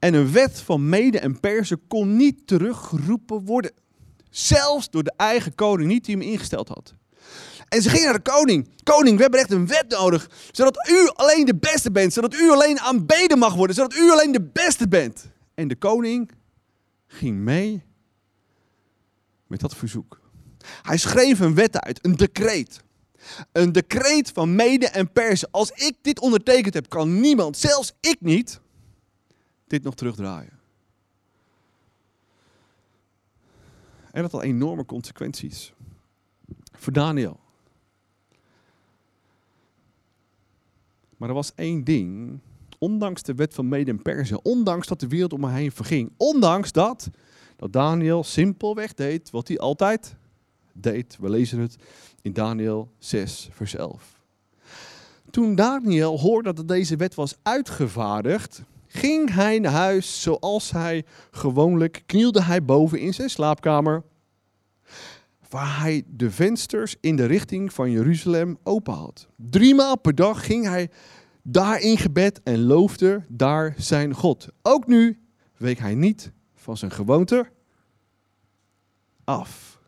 En 0.06 0.14
een 0.14 0.32
wet 0.32 0.60
van 0.60 0.90
Mede 0.90 1.20
en 1.20 1.40
Persen 1.40 1.88
kon 1.88 2.16
niet 2.16 2.48
teruggeroepen 2.48 3.46
worden. 3.46 3.72
Zelfs 4.30 4.90
door 4.90 5.04
de 5.04 5.14
eigen 5.18 5.56
koning 5.56 5.90
niet 5.90 6.06
die 6.06 6.18
hem 6.18 6.28
ingesteld 6.28 6.68
had. 6.68 6.94
En 7.70 7.82
ze 7.82 7.90
gingen 7.90 8.06
naar 8.06 8.24
de 8.24 8.32
koning. 8.32 8.70
Koning, 8.84 9.16
we 9.16 9.22
hebben 9.22 9.40
echt 9.40 9.52
een 9.52 9.68
wet 9.68 9.90
nodig. 9.90 10.30
Zodat 10.52 10.90
u 10.90 11.10
alleen 11.14 11.46
de 11.46 11.56
beste 11.56 11.92
bent. 11.92 12.14
Zodat 12.14 12.34
u 12.34 12.50
alleen 12.50 12.80
aanbeden 12.80 13.40
mag 13.40 13.54
worden. 13.54 13.76
Zodat 13.76 13.96
u 13.96 14.12
alleen 14.12 14.32
de 14.32 14.42
beste 14.42 14.88
bent. 14.88 15.26
En 15.54 15.68
de 15.68 15.76
koning 15.76 16.32
ging 17.08 17.38
mee 17.38 17.84
met 19.48 19.60
dat 19.60 19.76
verzoek. 19.76 20.20
Hij 20.82 20.98
schreef 20.98 21.40
een 21.40 21.56
wet 21.56 21.80
uit, 21.80 22.06
een 22.06 22.16
decreet. 22.16 22.84
Een 23.52 23.72
decreet 23.72 24.32
van 24.34 24.56
mede 24.56 24.88
en 24.88 25.12
persen. 25.12 25.48
Als 25.52 25.72
ik 25.72 25.94
dit 26.02 26.20
ondertekend 26.20 26.74
heb, 26.74 26.90
kan 26.90 27.20
niemand, 27.20 27.58
zelfs 27.58 27.94
ik 28.00 28.18
niet, 28.20 28.60
dit 29.68 29.84
nog 29.84 29.96
terugdraaien. 29.96 30.60
En 34.12 34.22
dat 34.22 34.32
had 34.32 34.42
enorme 34.42 34.86
consequenties. 34.86 35.74
Voor 36.72 36.94
Daniel. 36.94 37.40
Maar 41.18 41.30
er 41.30 41.36
was 41.36 41.54
één 41.56 41.84
ding. 41.84 42.40
Ondanks 42.80 43.24
de 43.24 43.36
wet 43.36 43.54
van 43.54 43.68
mede 43.68 43.92
en 43.92 44.02
persen. 44.02 44.46
Ondanks 44.46 44.88
dat 44.88 45.00
de 45.00 45.08
wereld 45.08 45.34
om 45.34 45.40
me 45.40 45.50
heen 45.50 45.72
verging. 45.72 46.12
Ondanks 46.18 46.72
dat, 46.72 47.10
dat 47.56 47.74
Daniel 47.74 48.24
simpelweg 48.24 48.94
deed 48.94 49.30
wat 49.30 49.48
hij 49.48 49.58
altijd 49.58 50.16
deed. 50.74 51.18
We 51.20 51.30
lezen 51.30 51.60
het 51.60 51.76
in 52.22 52.34
Daniel 52.34 52.92
6, 52.98 53.50
vers 53.52 53.76
11. 53.76 54.22
Toen 55.30 55.56
Daniel 55.56 56.20
hoorde 56.20 56.54
dat 56.54 56.68
deze 56.68 56.96
wet 56.96 57.16
was 57.16 57.36
uitgevaardigd, 57.42 58.64
ging 58.96 59.34
hij 59.34 59.60
naar 59.60 59.72
huis 59.72 60.22
zoals 60.22 60.72
hij 60.72 61.06
gewoonlijk 61.32 62.04
knielde 62.06 62.42
hij 62.42 62.66
boven 62.66 63.00
in 63.00 63.14
zijn 63.14 63.30
slaapkamer, 63.30 64.04
waar 65.50 65.80
hij 65.80 66.04
de 66.08 66.32
vensters 66.32 66.96
in 67.00 67.16
de 67.16 67.26
richting 67.26 67.74
van 67.74 67.92
Jeruzalem 67.92 68.58
open 68.64 68.94
had. 68.94 69.28
Driemaal 69.36 70.00
per 70.00 70.16
dag 70.16 70.46
ging 70.46 70.66
hij 70.66 70.90
daar 71.44 71.80
in 71.80 71.98
gebed 71.98 72.44
en 72.44 72.64
loofde 72.64 73.26
daar 73.28 73.74
zijn 73.78 74.14
God. 74.14 74.48
Ook 74.62 74.88
nu 74.88 75.20
week 75.58 75.78
hij 75.78 75.96
niet 75.96 76.32
van 76.54 76.78
zijn 76.78 76.92
gewoonte 76.92 77.50
af. 79.24 79.80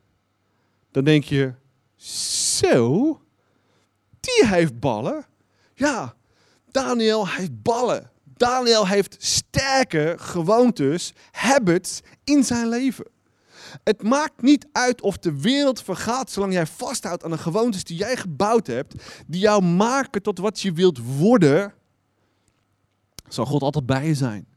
Dan 0.91 1.03
denk 1.03 1.23
je, 1.23 1.53
zo, 2.57 3.21
die 4.19 4.47
heeft 4.47 4.79
ballen. 4.79 5.25
Ja, 5.73 6.15
Daniel 6.71 7.27
heeft 7.27 7.61
ballen. 7.61 8.11
Daniel 8.39 8.87
heeft 8.87 9.15
sterke 9.19 10.15
gewoontes, 10.19 11.13
habits 11.31 12.01
in 12.23 12.43
zijn 12.43 12.69
leven. 12.69 13.05
Het 13.83 14.03
maakt 14.03 14.41
niet 14.41 14.67
uit 14.71 15.01
of 15.01 15.17
de 15.17 15.41
wereld 15.41 15.81
vergaat 15.81 16.31
zolang 16.31 16.53
jij 16.53 16.65
vasthoudt 16.65 17.23
aan 17.23 17.31
de 17.31 17.37
gewoontes 17.37 17.83
die 17.83 17.97
jij 17.97 18.15
gebouwd 18.15 18.67
hebt, 18.67 18.93
die 19.27 19.39
jou 19.39 19.63
maken 19.63 20.21
tot 20.21 20.39
wat 20.39 20.61
je 20.61 20.71
wilt 20.71 20.99
worden, 21.17 21.73
zal 23.27 23.45
God 23.45 23.61
altijd 23.61 23.85
bij 23.85 24.07
je 24.07 24.15
zijn. 24.15 24.47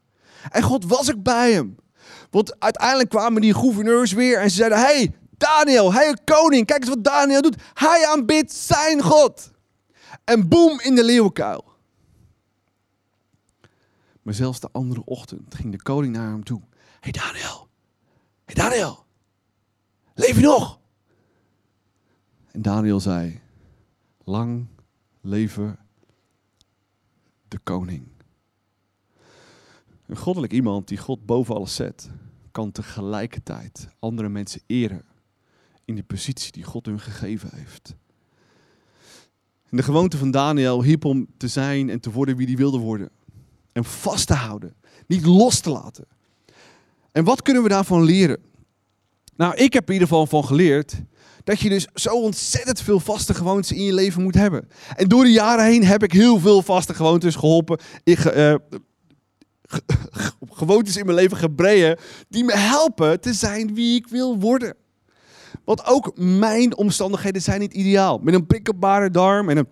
En 0.50 0.62
God 0.62 0.84
was 0.84 1.10
ook 1.10 1.22
bij 1.22 1.52
hem. 1.52 1.76
Want 2.30 2.60
uiteindelijk 2.60 3.08
kwamen 3.08 3.40
die 3.40 3.54
gouverneurs 3.54 4.12
weer 4.12 4.38
en 4.38 4.50
ze 4.50 4.56
zeiden: 4.56 4.78
hey, 4.78 5.14
Daniel, 5.36 5.92
hij 5.92 6.16
koning, 6.24 6.66
kijk 6.66 6.80
eens 6.80 6.88
wat 6.88 7.04
Daniel 7.04 7.42
doet. 7.42 7.62
Hij 7.74 8.06
aanbidt 8.06 8.52
zijn 8.52 9.02
God. 9.02 9.50
En 10.24 10.48
boem 10.48 10.80
in 10.80 10.94
de 10.94 11.04
leeuwenkuil. 11.04 11.69
Maar 14.30 14.38
zelfs 14.38 14.60
de 14.60 14.68
andere 14.72 15.04
ochtend 15.04 15.54
ging 15.54 15.72
de 15.72 15.82
koning 15.82 16.14
naar 16.14 16.30
hem 16.30 16.44
toe. 16.44 16.60
hey 17.00 17.12
Daniel, 17.12 17.68
hey 18.44 18.54
Daniel, 18.54 19.04
leef 20.14 20.34
je 20.36 20.42
nog? 20.42 20.80
En 22.50 22.62
Daniel 22.62 23.00
zei, 23.00 23.40
lang 24.24 24.66
leven 25.20 25.78
de 27.48 27.58
koning. 27.58 28.06
Een 30.06 30.16
goddelijk 30.16 30.52
iemand 30.52 30.88
die 30.88 30.98
God 30.98 31.26
boven 31.26 31.54
alles 31.54 31.74
zet, 31.74 32.10
kan 32.50 32.72
tegelijkertijd 32.72 33.88
andere 33.98 34.28
mensen 34.28 34.60
eren 34.66 35.04
in 35.84 35.94
de 35.94 36.02
positie 36.02 36.52
die 36.52 36.64
God 36.64 36.86
hun 36.86 37.00
gegeven 37.00 37.50
heeft. 37.54 37.94
En 39.70 39.76
de 39.76 39.82
gewoonte 39.82 40.18
van 40.18 40.30
Daniel 40.30 40.82
hielp 40.82 41.04
om 41.04 41.26
te 41.36 41.48
zijn 41.48 41.90
en 41.90 42.00
te 42.00 42.10
worden 42.10 42.36
wie 42.36 42.46
hij 42.46 42.56
wilde 42.56 42.78
worden. 42.78 43.10
En 43.72 43.84
vast 43.84 44.26
te 44.26 44.34
houden, 44.34 44.74
niet 45.06 45.26
los 45.26 45.60
te 45.60 45.70
laten. 45.70 46.04
En 47.12 47.24
wat 47.24 47.42
kunnen 47.42 47.62
we 47.62 47.68
daarvan 47.68 48.02
leren? 48.02 48.38
Nou, 49.36 49.54
ik 49.54 49.72
heb 49.72 49.86
in 49.86 49.92
ieder 49.92 50.08
geval 50.08 50.26
van 50.26 50.44
geleerd 50.44 50.94
dat 51.44 51.60
je 51.60 51.68
dus 51.68 51.88
zo 51.94 52.10
ontzettend 52.10 52.80
veel 52.80 53.00
vaste 53.00 53.34
gewoontes 53.34 53.72
in 53.72 53.82
je 53.82 53.94
leven 53.94 54.22
moet 54.22 54.34
hebben. 54.34 54.68
En 54.96 55.08
door 55.08 55.24
de 55.24 55.32
jaren 55.32 55.64
heen 55.64 55.84
heb 55.84 56.02
ik 56.02 56.12
heel 56.12 56.38
veel 56.38 56.62
vaste 56.62 56.94
gewoontes 56.94 57.34
geholpen. 57.34 57.80
Ik, 58.04 58.24
uh, 58.24 58.54
gewoontes 60.60 60.96
in 60.96 61.04
mijn 61.04 61.16
leven 61.16 61.36
gebreien 61.36 61.98
die 62.28 62.44
me 62.44 62.56
helpen 62.56 63.20
te 63.20 63.32
zijn 63.32 63.74
wie 63.74 63.96
ik 63.96 64.08
wil 64.08 64.38
worden. 64.38 64.74
Want 65.64 65.86
ook 65.86 66.12
mijn 66.16 66.76
omstandigheden 66.76 67.42
zijn 67.42 67.60
niet 67.60 67.74
ideaal. 67.74 68.18
Met 68.18 68.34
een 68.34 68.46
prikkelbare 68.46 69.10
darm 69.10 69.48
en 69.48 69.56
een 69.56 69.68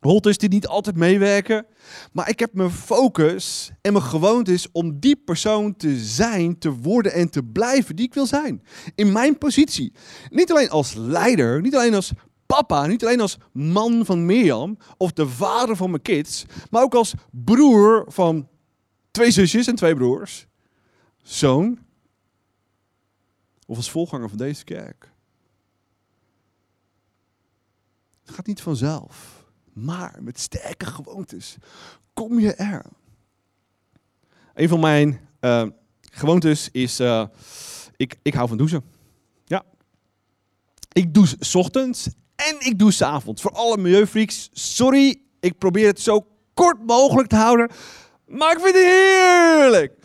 holtes 0.00 0.38
die 0.38 0.48
niet 0.48 0.66
altijd 0.66 0.96
meewerken. 0.96 1.66
Maar 2.12 2.28
ik 2.28 2.38
heb 2.38 2.54
mijn 2.54 2.70
focus 2.70 3.70
en 3.80 3.92
mijn 3.92 4.04
gewoontes 4.04 4.68
om 4.72 5.00
die 5.00 5.16
persoon 5.16 5.76
te 5.76 5.98
zijn, 5.98 6.58
te 6.58 6.72
worden 6.72 7.12
en 7.12 7.30
te 7.30 7.42
blijven 7.42 7.96
die 7.96 8.06
ik 8.06 8.14
wil 8.14 8.26
zijn. 8.26 8.62
In 8.94 9.12
mijn 9.12 9.38
positie. 9.38 9.92
Niet 10.30 10.50
alleen 10.50 10.70
als 10.70 10.94
leider, 10.94 11.60
niet 11.60 11.74
alleen 11.74 11.94
als 11.94 12.12
papa, 12.56 12.86
niet 12.86 13.04
alleen 13.04 13.20
als 13.20 13.38
man 13.52 14.04
van 14.04 14.26
Mirjam 14.26 14.78
of 14.96 15.12
de 15.12 15.28
vader 15.28 15.76
van 15.76 15.90
mijn 15.90 16.02
kids, 16.02 16.44
maar 16.70 16.82
ook 16.82 16.94
als 16.94 17.14
broer 17.30 18.04
van 18.08 18.48
twee 19.10 19.30
zusjes 19.30 19.66
en 19.66 19.74
twee 19.74 19.94
broers, 19.94 20.46
zoon 21.22 21.78
of 23.66 23.76
als 23.76 23.90
voorganger 23.90 24.28
van 24.28 24.38
deze 24.38 24.64
kerk. 24.64 25.12
Het 28.20 28.34
gaat 28.34 28.46
niet 28.46 28.62
vanzelf, 28.62 29.39
maar 29.84 30.18
met 30.20 30.40
sterke 30.40 30.86
gewoontes 30.86 31.56
kom 32.12 32.38
je 32.38 32.54
er. 32.54 32.84
Een 34.54 34.68
van 34.68 34.80
mijn 34.80 35.28
uh, 35.40 35.66
gewoontes 36.00 36.68
is, 36.72 37.00
uh, 37.00 37.24
ik, 37.96 38.16
ik 38.22 38.34
hou 38.34 38.48
van 38.48 38.56
douchen. 38.56 38.84
Ja. 39.44 39.64
Ik 40.92 41.14
douche 41.14 41.36
s 41.38 41.54
ochtends 41.54 42.08
en 42.36 42.56
ik 42.58 42.78
douche 42.78 42.96
s 42.96 43.02
avonds. 43.02 43.42
Voor 43.42 43.52
alle 43.52 43.76
milieufreaks, 43.76 44.48
sorry, 44.52 45.20
ik 45.40 45.58
probeer 45.58 45.86
het 45.86 46.00
zo 46.00 46.26
kort 46.54 46.86
mogelijk 46.86 47.28
te 47.28 47.36
houden. 47.36 47.70
Maar 48.26 48.52
ik 48.52 48.60
vind 48.62 48.74
het 48.74 48.84
heerlijk. 48.84 49.98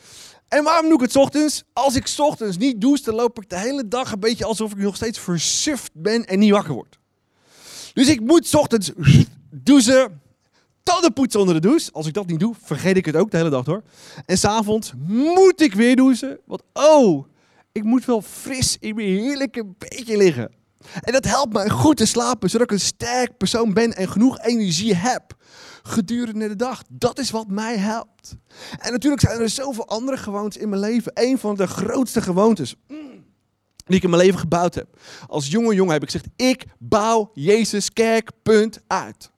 En 0.47 0.63
waarom 0.63 0.89
doe 0.89 0.97
ik 0.97 1.05
het 1.05 1.15
ochtends? 1.15 1.63
Als 1.73 1.95
ik 1.95 2.13
ochtends 2.17 2.57
niet 2.57 2.81
douche, 2.81 3.03
dan 3.03 3.15
loop 3.15 3.41
ik 3.41 3.49
de 3.49 3.59
hele 3.59 3.87
dag 3.87 4.11
een 4.11 4.19
beetje 4.19 4.45
alsof 4.45 4.71
ik 4.71 4.77
nog 4.77 4.95
steeds 4.95 5.19
versuft 5.19 5.91
ben 5.93 6.25
en 6.25 6.39
niet 6.39 6.51
wakker 6.51 6.73
word. 6.73 6.99
Dus 7.93 8.07
ik 8.07 8.19
moet 8.19 8.55
ochtends 8.55 8.91
douchen, 9.63 10.21
tandenpoetsen 10.83 11.39
onder 11.39 11.55
de 11.55 11.67
douche. 11.67 11.91
Als 11.91 12.07
ik 12.07 12.13
dat 12.13 12.27
niet 12.27 12.39
doe, 12.39 12.55
vergeet 12.61 12.97
ik 12.97 13.05
het 13.05 13.15
ook 13.15 13.31
de 13.31 13.37
hele 13.37 13.49
dag 13.49 13.63
door. 13.63 13.83
En 14.25 14.37
s'avonds 14.37 14.93
moet 15.07 15.61
ik 15.61 15.73
weer 15.73 15.95
douchen. 15.95 16.39
Want 16.45 16.63
oh, 16.73 17.27
ik 17.71 17.83
moet 17.83 18.05
wel 18.05 18.21
fris 18.21 18.77
in 18.79 18.95
mijn 18.95 19.07
heerlijke 19.07 19.65
beetje 19.77 20.17
liggen. 20.17 20.51
En 21.01 21.13
dat 21.13 21.25
helpt 21.25 21.53
mij 21.53 21.69
goed 21.69 21.97
te 21.97 22.05
slapen, 22.05 22.49
zodat 22.49 22.71
ik 22.71 22.73
een 22.73 22.85
sterk 22.85 23.37
persoon 23.37 23.73
ben 23.73 23.93
en 23.95 24.09
genoeg 24.09 24.39
energie 24.39 24.95
heb 24.95 25.35
gedurende 25.87 26.47
de 26.47 26.55
dag. 26.55 26.83
Dat 26.89 27.19
is 27.19 27.31
wat 27.31 27.47
mij 27.47 27.77
helpt. 27.77 28.35
En 28.79 28.91
natuurlijk 28.91 29.21
zijn 29.21 29.39
er 29.39 29.49
zoveel 29.49 29.87
andere 29.87 30.17
gewoontes 30.17 30.61
in 30.61 30.69
mijn 30.69 30.81
leven. 30.81 31.11
Een 31.13 31.37
van 31.37 31.55
de 31.55 31.67
grootste 31.67 32.21
gewoontes 32.21 32.75
mm, 32.87 33.25
die 33.85 33.95
ik 33.95 34.03
in 34.03 34.09
mijn 34.09 34.21
leven 34.21 34.39
gebouwd 34.39 34.75
heb. 34.75 34.97
Als 35.27 35.47
jonge 35.47 35.75
jongen 35.75 35.93
heb 35.93 36.03
ik 36.03 36.11
gezegd, 36.11 36.29
ik 36.35 36.65
bouw 36.79 37.31
Jezus 37.33 37.93
kerk, 37.93 38.31
uit. 38.87 39.31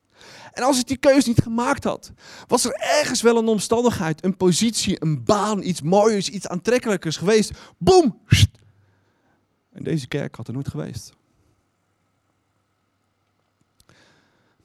En 0.57 0.63
als 0.63 0.79
ik 0.79 0.87
die 0.87 0.97
keuze 0.97 1.27
niet 1.27 1.41
gemaakt 1.41 1.83
had, 1.83 2.11
was 2.47 2.65
er 2.65 2.71
ergens 2.71 3.21
wel 3.21 3.37
een 3.37 3.47
omstandigheid, 3.47 4.23
een 4.23 4.37
positie, 4.37 5.01
een 5.03 5.23
baan, 5.23 5.63
iets 5.63 5.81
moois, 5.81 6.29
iets 6.29 6.47
aantrekkelijkers 6.47 7.17
geweest. 7.17 7.51
Boom! 7.77 8.21
En 9.71 9.83
deze 9.83 10.07
kerk 10.07 10.35
had 10.35 10.47
er 10.47 10.53
nooit 10.53 10.67
geweest. 10.67 11.13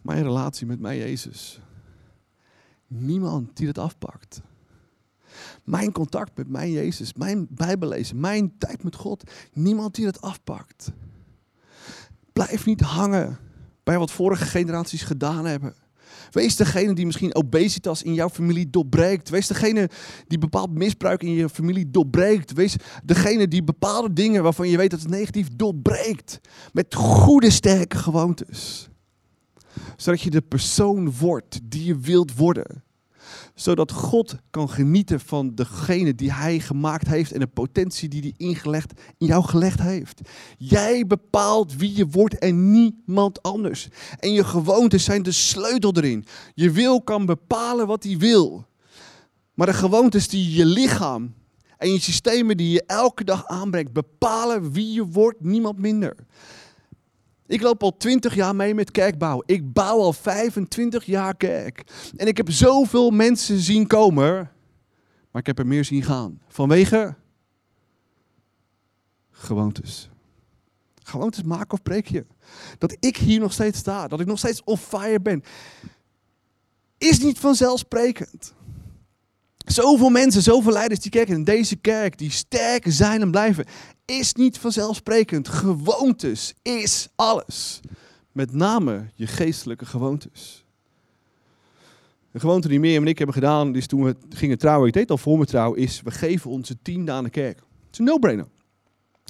Mijn 0.02 0.22
relatie 0.22 0.66
met 0.66 0.80
mij, 0.80 0.98
Jezus. 0.98 1.60
Niemand 2.86 3.56
die 3.56 3.66
het 3.66 3.78
afpakt. 3.78 4.40
Mijn 5.64 5.92
contact 5.92 6.36
met 6.36 6.48
mijn 6.48 6.70
Jezus, 6.70 7.14
mijn 7.14 7.46
Bijbellezen, 7.50 8.20
mijn 8.20 8.58
tijd 8.58 8.82
met 8.82 8.96
God. 8.96 9.30
Niemand 9.52 9.94
die 9.94 10.06
het 10.06 10.20
afpakt. 10.20 10.92
Blijf 12.32 12.66
niet 12.66 12.80
hangen 12.80 13.38
bij 13.84 13.98
wat 13.98 14.10
vorige 14.10 14.44
generaties 14.44 15.02
gedaan 15.02 15.44
hebben. 15.46 15.74
Wees 16.30 16.56
degene 16.56 16.94
die 16.94 17.06
misschien 17.06 17.34
obesitas 17.34 18.02
in 18.02 18.14
jouw 18.14 18.28
familie 18.28 18.70
doorbreekt. 18.70 19.28
Wees 19.28 19.46
degene 19.46 19.90
die 20.26 20.38
bepaald 20.38 20.70
misbruik 20.70 21.22
in 21.22 21.32
je 21.32 21.48
familie 21.48 21.90
doorbreekt. 21.90 22.52
Wees 22.52 22.76
degene 23.04 23.48
die 23.48 23.62
bepaalde 23.62 24.12
dingen 24.12 24.42
waarvan 24.42 24.68
je 24.68 24.76
weet 24.76 24.90
dat 24.90 25.00
het 25.00 25.10
negatief 25.10 25.48
doorbreekt. 25.56 26.40
Met 26.72 26.94
goede, 26.94 27.50
sterke 27.50 27.98
gewoontes. 27.98 28.88
Zodat 29.96 30.20
je 30.20 30.30
de 30.30 30.42
persoon 30.42 31.12
wordt 31.12 31.60
die 31.62 31.84
je 31.84 31.98
wilt 31.98 32.36
worden 32.36 32.82
zodat 33.54 33.92
God 33.92 34.34
kan 34.50 34.70
genieten 34.70 35.20
van 35.20 35.54
degene 35.54 36.14
die 36.14 36.32
hij 36.32 36.60
gemaakt 36.60 37.06
heeft 37.06 37.32
en 37.32 37.40
de 37.40 37.46
potentie 37.46 38.08
die 38.08 38.20
hij 38.20 38.34
ingelegd, 38.36 39.00
in 39.18 39.26
jou 39.26 39.44
gelegd 39.44 39.80
heeft. 39.80 40.20
Jij 40.58 41.06
bepaalt 41.06 41.76
wie 41.76 41.96
je 41.96 42.06
wordt 42.06 42.38
en 42.38 42.70
niemand 42.70 43.42
anders. 43.42 43.88
En 44.18 44.32
je 44.32 44.44
gewoontes 44.44 45.04
zijn 45.04 45.22
de 45.22 45.32
sleutel 45.32 45.92
erin. 45.96 46.24
Je 46.54 46.70
wil 46.70 47.02
kan 47.02 47.26
bepalen 47.26 47.86
wat 47.86 48.04
hij 48.04 48.16
wil. 48.16 48.66
Maar 49.54 49.66
de 49.66 49.72
gewoontes 49.72 50.28
die 50.28 50.54
je 50.54 50.64
lichaam 50.64 51.34
en 51.78 51.92
je 51.92 52.00
systemen 52.00 52.56
die 52.56 52.70
je 52.70 52.84
elke 52.86 53.24
dag 53.24 53.46
aanbrengt, 53.46 53.92
bepalen 53.92 54.72
wie 54.72 54.92
je 54.92 55.06
wordt, 55.06 55.40
niemand 55.40 55.78
minder. 55.78 56.16
Ik 57.52 57.62
loop 57.62 57.82
al 57.82 57.96
20 57.96 58.34
jaar 58.34 58.56
mee 58.56 58.74
met 58.74 58.90
kerkbouw. 58.90 59.42
Ik 59.46 59.72
bouw 59.72 59.98
al 59.98 60.12
25 60.12 61.04
jaar 61.04 61.36
kerk. 61.36 61.82
En 62.16 62.26
ik 62.26 62.36
heb 62.36 62.50
zoveel 62.50 63.10
mensen 63.10 63.58
zien 63.58 63.86
komen, 63.86 64.50
maar 65.30 65.40
ik 65.40 65.46
heb 65.46 65.58
er 65.58 65.66
meer 65.66 65.84
zien 65.84 66.02
gaan. 66.02 66.40
Vanwege 66.48 67.16
gewoontes. 69.30 70.10
Gewoontes 71.02 71.42
maken 71.42 71.72
of 71.72 71.82
breek 71.82 72.06
je. 72.06 72.26
Dat 72.78 72.96
ik 73.00 73.16
hier 73.16 73.40
nog 73.40 73.52
steeds 73.52 73.78
sta, 73.78 74.08
dat 74.08 74.20
ik 74.20 74.26
nog 74.26 74.38
steeds 74.38 74.64
on 74.64 74.78
fire 74.78 75.20
ben, 75.20 75.42
is 76.98 77.18
niet 77.18 77.38
vanzelfsprekend. 77.38 78.54
Zoveel 79.72 80.10
mensen, 80.10 80.42
zoveel 80.42 80.72
leiders 80.72 81.00
die 81.00 81.10
kijken 81.10 81.34
in 81.34 81.44
deze 81.44 81.76
kerk, 81.76 82.18
die 82.18 82.30
sterk 82.30 82.84
zijn 82.88 83.20
en 83.20 83.30
blijven, 83.30 83.64
is 84.04 84.32
niet 84.32 84.58
vanzelfsprekend. 84.58 85.48
Gewoontes 85.48 86.54
is 86.62 87.08
alles. 87.16 87.80
Met 88.32 88.52
name 88.52 89.10
je 89.14 89.26
geestelijke 89.26 89.86
gewoontes. 89.86 90.64
De 92.32 92.40
gewoonte 92.40 92.68
die 92.68 92.80
Mirjam 92.80 93.02
en 93.02 93.08
ik 93.08 93.18
hebben 93.18 93.34
gedaan, 93.34 93.74
is 93.74 93.86
toen 93.86 94.04
we 94.04 94.16
gingen 94.30 94.58
trouwen, 94.58 94.88
ik 94.88 94.94
deed 94.94 95.10
al 95.10 95.18
voor 95.18 95.36
mijn 95.36 95.48
trouw, 95.48 95.72
is 95.72 96.00
we 96.04 96.10
geven 96.10 96.50
onze 96.50 96.76
tiende 96.82 97.12
aan 97.12 97.24
de 97.24 97.30
kerk. 97.30 97.56
Het 97.56 97.92
is 97.92 97.98
een 97.98 98.04
no-brainer. 98.04 98.46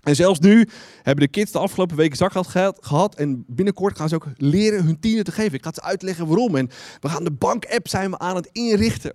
En 0.02 0.16
zelfs 0.16 0.38
nu 0.38 0.68
hebben 1.02 1.24
de 1.24 1.30
kids 1.30 1.52
de 1.52 1.58
afgelopen 1.58 1.96
weken 1.96 2.16
zakgeld 2.16 2.46
gehad. 2.80 3.14
En 3.14 3.44
binnenkort 3.46 3.96
gaan 3.96 4.08
ze 4.08 4.14
ook 4.14 4.26
leren 4.36 4.84
hun 4.84 5.00
tiende 5.00 5.22
te 5.22 5.32
geven. 5.32 5.52
Ik 5.52 5.64
ga 5.64 5.70
ze 5.74 5.82
uitleggen 5.82 6.26
waarom. 6.26 6.56
En 6.56 6.70
we 7.00 7.08
gaan 7.08 7.24
de 7.24 7.30
bank-app 7.30 7.88
zijn 7.88 8.10
we 8.10 8.18
aan 8.18 8.36
het 8.36 8.48
inrichten 8.52 9.14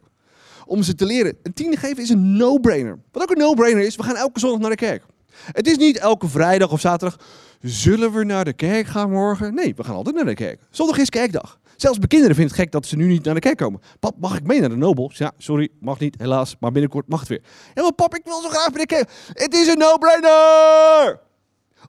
om 0.68 0.84
ze 0.84 0.96
te 0.96 1.06
leren. 1.06 1.38
Een 1.44 1.54
tiende 1.54 1.78
geven 1.78 2.04
is 2.04 2.10
een 2.10 2.38
no-brainer. 2.38 3.00
Wat 3.12 3.24
ook 3.24 3.32
een 3.32 3.38
no-brainer 3.38 3.86
is, 3.86 3.96
we 3.96 4.04
gaan 4.04 4.16
elke 4.16 4.40
zondag 4.40 4.60
naar 4.60 4.70
de 4.70 4.76
kerk. 4.76 5.04
Het 5.52 5.68
is 5.68 5.78
niet 5.78 5.98
elke 5.98 6.28
vrijdag 6.28 6.72
of 6.72 6.80
zaterdag, 6.80 7.20
zullen 7.62 8.12
we 8.12 8.24
naar 8.24 8.46
de 8.46 8.54
kerk 8.54 8.88
gaan 8.88 9.12
morgen? 9.12 9.54
Nee, 9.54 9.74
we 9.76 9.84
gaan 9.84 9.96
altijd 9.96 10.16
naar 10.16 10.26
de 10.26 10.34
kerk. 10.34 10.62
Zondag 10.70 10.98
is 10.98 11.10
kerkdag. 11.10 11.60
Zelfs 11.76 11.98
bij 11.98 12.08
kinderen 12.08 12.36
vinden 12.36 12.54
het 12.54 12.64
gek 12.64 12.72
dat 12.72 12.86
ze 12.86 12.96
nu 12.96 13.08
niet 13.08 13.24
naar 13.24 13.34
de 13.34 13.40
kerk 13.40 13.58
komen. 13.58 13.82
Pap, 14.00 14.20
mag 14.20 14.38
ik 14.38 14.44
mee 14.44 14.60
naar 14.60 14.70
de 14.70 14.76
Nobels? 14.76 15.18
Ja, 15.18 15.32
sorry, 15.38 15.70
mag 15.80 16.00
niet, 16.00 16.16
helaas. 16.18 16.56
Maar 16.60 16.72
binnenkort 16.72 17.08
mag 17.08 17.20
het 17.20 17.30
weer. 17.30 17.42
Ja, 17.74 17.82
maar 17.82 17.94
pap, 17.94 18.16
ik 18.16 18.24
wil 18.24 18.42
zo 18.42 18.50
graag 18.50 18.72
bij 18.72 18.82
de 18.82 18.86
kerk. 18.86 19.10
Het 19.34 19.54
is 19.54 19.68
een 19.68 19.78
no-brainer! 19.78 21.20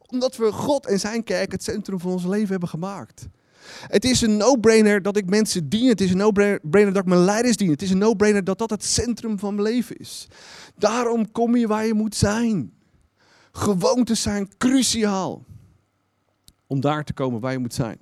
Omdat 0.06 0.36
we 0.36 0.52
God 0.52 0.86
en 0.86 1.00
zijn 1.00 1.24
kerk 1.24 1.52
het 1.52 1.62
centrum 1.62 2.00
van 2.00 2.10
ons 2.10 2.24
leven 2.24 2.48
hebben 2.48 2.68
gemaakt. 2.68 3.28
Het 3.86 4.04
is 4.04 4.20
een 4.20 4.36
no-brainer 4.36 5.02
dat 5.02 5.16
ik 5.16 5.28
mensen 5.28 5.68
dien. 5.68 5.88
Het 5.88 6.00
is 6.00 6.10
een 6.10 6.16
no-brainer 6.16 6.92
dat 6.92 7.02
ik 7.02 7.08
mijn 7.08 7.24
leiders 7.24 7.56
dien. 7.56 7.70
Het 7.70 7.82
is 7.82 7.90
een 7.90 7.98
no-brainer 7.98 8.44
dat 8.44 8.58
dat 8.58 8.70
het 8.70 8.84
centrum 8.84 9.38
van 9.38 9.54
mijn 9.54 9.68
leven 9.68 9.96
is. 9.96 10.28
Daarom 10.76 11.32
kom 11.32 11.56
je 11.56 11.66
waar 11.66 11.86
je 11.86 11.94
moet 11.94 12.14
zijn. 12.14 12.72
Gewoontes 13.52 14.22
zijn 14.22 14.48
cruciaal. 14.58 15.44
Om 16.66 16.80
daar 16.80 17.04
te 17.04 17.12
komen 17.12 17.40
waar 17.40 17.52
je 17.52 17.58
moet 17.58 17.74
zijn. 17.74 17.98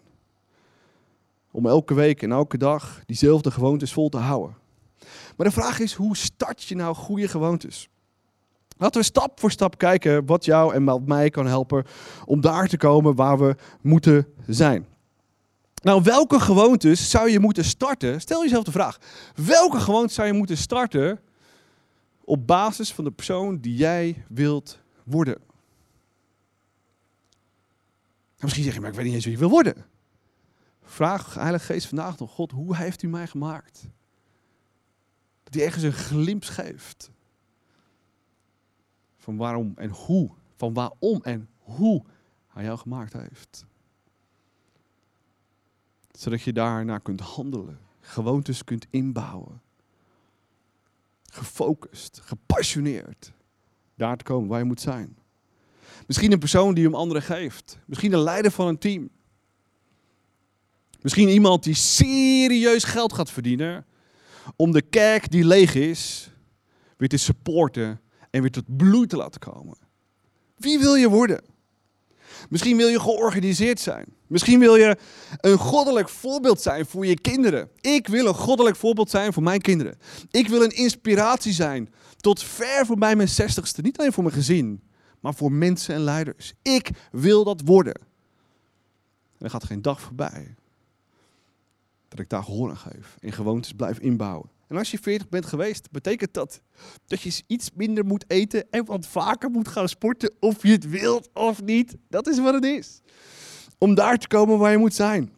Om 1.51 1.67
elke 1.67 1.95
week 1.95 2.23
en 2.23 2.33
elke 2.33 2.59
dag 2.59 3.03
diezelfde 3.07 3.51
gewoontes 3.51 3.93
vol 3.93 4.09
te 4.09 4.17
houden. 4.17 4.57
Maar 5.37 5.47
de 5.47 5.53
vraag 5.53 5.79
is, 5.79 5.93
hoe 5.93 6.17
start 6.17 6.63
je 6.65 6.75
nou 6.75 6.95
goede 6.95 7.29
gewoontes? 7.29 7.89
Laten 8.79 9.01
we 9.01 9.07
stap 9.07 9.41
voor 9.41 9.51
stap 9.51 9.79
kijken 9.79 10.27
wat 10.27 10.45
jou 10.45 10.75
en 10.75 11.05
mij 11.05 11.31
kan 11.31 11.47
helpen 11.47 11.85
om 12.25 12.41
daar 12.41 12.69
te 12.69 12.77
komen 12.77 13.15
waar 13.15 13.39
we 13.39 13.57
moeten 13.81 14.27
zijn. 14.47 14.87
Nou, 15.83 16.03
welke 16.03 16.41
gewoontes 16.41 17.11
zou 17.11 17.31
je 17.31 17.41
moeten 17.41 17.65
starten? 17.65 18.21
Stel 18.21 18.43
jezelf 18.43 18.65
de 18.65 18.71
vraag. 18.71 18.99
Welke 19.35 19.81
gewoontes 19.81 20.15
zou 20.15 20.27
je 20.27 20.33
moeten 20.33 20.57
starten 20.57 21.21
op 22.25 22.47
basis 22.47 22.93
van 22.93 23.05
de 23.05 23.11
persoon 23.11 23.59
die 23.59 23.77
jij 23.77 24.25
wilt 24.29 24.79
worden? 25.05 25.39
Nou, 28.37 28.39
misschien 28.39 28.65
zeg 28.65 28.75
je, 28.75 28.81
maar 28.81 28.91
ik 28.91 28.97
weet 28.97 29.05
niet 29.05 29.15
eens 29.15 29.25
wie 29.25 29.33
je 29.33 29.39
wil 29.39 29.51
worden. 29.51 29.87
Vraag 30.83 31.35
Heilige 31.35 31.65
Geest 31.65 31.87
vandaag 31.87 32.19
nog, 32.19 32.31
God, 32.31 32.51
hoe 32.51 32.77
heeft 32.77 33.03
u 33.03 33.09
mij 33.09 33.27
gemaakt? 33.27 33.87
Dat 35.43 35.55
hij 35.55 35.65
ergens 35.65 35.83
een 35.83 35.93
glimp 35.93 36.45
geeft. 36.45 37.11
Van 39.17 39.37
waarom 39.37 39.73
en 39.77 39.91
hoe. 39.91 40.31
Van 40.57 40.75
waarom 40.75 41.23
en 41.23 41.49
hoe 41.59 42.05
hij 42.47 42.65
jou 42.65 42.79
gemaakt 42.79 43.13
heeft 43.13 43.66
zodat 46.17 46.43
je 46.43 46.53
daarnaar 46.53 47.01
kunt 47.01 47.21
handelen, 47.21 47.79
gewoontes 48.01 48.65
kunt 48.65 48.87
inbouwen. 48.91 49.61
Gefocust, 51.33 52.21
gepassioneerd. 52.23 53.33
Daar 53.95 54.17
te 54.17 54.25
komen 54.25 54.49
waar 54.49 54.59
je 54.59 54.65
moet 54.65 54.81
zijn. 54.81 55.17
Misschien 56.07 56.33
een 56.33 56.39
persoon 56.39 56.75
die 56.75 56.85
hem 56.85 56.95
anderen 56.95 57.23
geeft. 57.23 57.79
Misschien 57.87 58.13
een 58.13 58.21
leider 58.23 58.51
van 58.51 58.67
een 58.67 58.79
team. 58.79 59.11
Misschien 61.01 61.29
iemand 61.29 61.63
die 61.63 61.75
serieus 61.75 62.85
geld 62.85 63.13
gaat 63.13 63.31
verdienen 63.31 63.87
om 64.57 64.73
de 64.73 64.83
kerk 64.83 65.31
die 65.31 65.45
leeg 65.45 65.75
is 65.75 66.31
weer 66.97 67.09
te 67.09 67.17
supporten 67.17 68.01
en 68.31 68.41
weer 68.41 68.51
tot 68.51 68.77
bloei 68.77 69.07
te 69.07 69.17
laten 69.17 69.41
komen. 69.41 69.77
Wie 70.57 70.79
wil 70.79 70.95
je 70.95 71.09
worden? 71.09 71.56
Misschien 72.49 72.77
wil 72.77 72.89
je 72.89 73.01
georganiseerd 73.01 73.81
zijn. 73.81 74.05
Misschien 74.27 74.59
wil 74.59 74.77
je 74.77 74.97
een 75.41 75.59
goddelijk 75.59 76.09
voorbeeld 76.09 76.61
zijn 76.61 76.87
voor 76.87 77.07
je 77.07 77.21
kinderen. 77.21 77.71
Ik 77.81 78.09
wil 78.09 78.27
een 78.27 78.35
goddelijk 78.35 78.77
voorbeeld 78.77 79.11
zijn 79.11 79.33
voor 79.33 79.43
mijn 79.43 79.61
kinderen. 79.61 79.99
Ik 80.31 80.49
wil 80.49 80.63
een 80.63 80.77
inspiratie 80.77 81.53
zijn 81.53 81.93
tot 82.17 82.43
ver 82.43 82.87
voorbij 82.87 83.17
mijn 83.17 83.29
zestigste. 83.29 83.83
Niet 83.83 83.99
alleen 83.99 84.13
voor 84.13 84.23
mijn 84.23 84.35
gezin, 84.35 84.83
maar 85.21 85.35
voor 85.35 85.53
mensen 85.53 85.95
en 85.95 86.01
leiders. 86.01 86.53
Ik 86.63 86.91
wil 87.11 87.45
dat 87.45 87.61
worden. 87.65 87.95
En 89.39 89.45
er 89.45 89.51
gaat 89.51 89.65
geen 89.65 89.83
dag 89.83 90.01
voorbij 90.01 90.55
dat 92.09 92.19
ik 92.19 92.29
daar 92.29 92.45
gehoor 92.45 92.71
aan 92.71 92.77
geef 92.77 93.17
en 93.21 93.33
gewoontes 93.33 93.73
blijf 93.73 93.99
inbouwen. 93.99 94.51
En 94.69 94.77
als 94.77 94.91
je 94.91 94.99
40 94.99 95.29
bent 95.29 95.47
geweest, 95.47 95.91
betekent 95.91 96.35
dat 96.35 96.61
dat 97.07 97.21
je 97.21 97.43
iets 97.47 97.71
minder 97.75 98.05
moet 98.05 98.25
eten 98.27 98.67
en 98.71 98.85
wat 98.85 99.07
vaker 99.07 99.51
moet 99.51 99.69
gaan 99.69 99.89
sporten, 99.89 100.35
of 100.41 100.63
je 100.63 100.73
het 100.73 100.89
wilt 100.89 101.29
of 101.35 101.63
niet. 101.63 101.97
Dat 102.09 102.27
is 102.27 102.39
wat 102.39 102.55
het 102.55 102.65
is. 102.65 103.01
Om 103.79 103.95
daar 103.95 104.19
te 104.19 104.29
komen 104.29 104.59
waar 104.59 104.71
je 104.71 104.79
moet 104.79 104.95
zijn. 104.95 105.33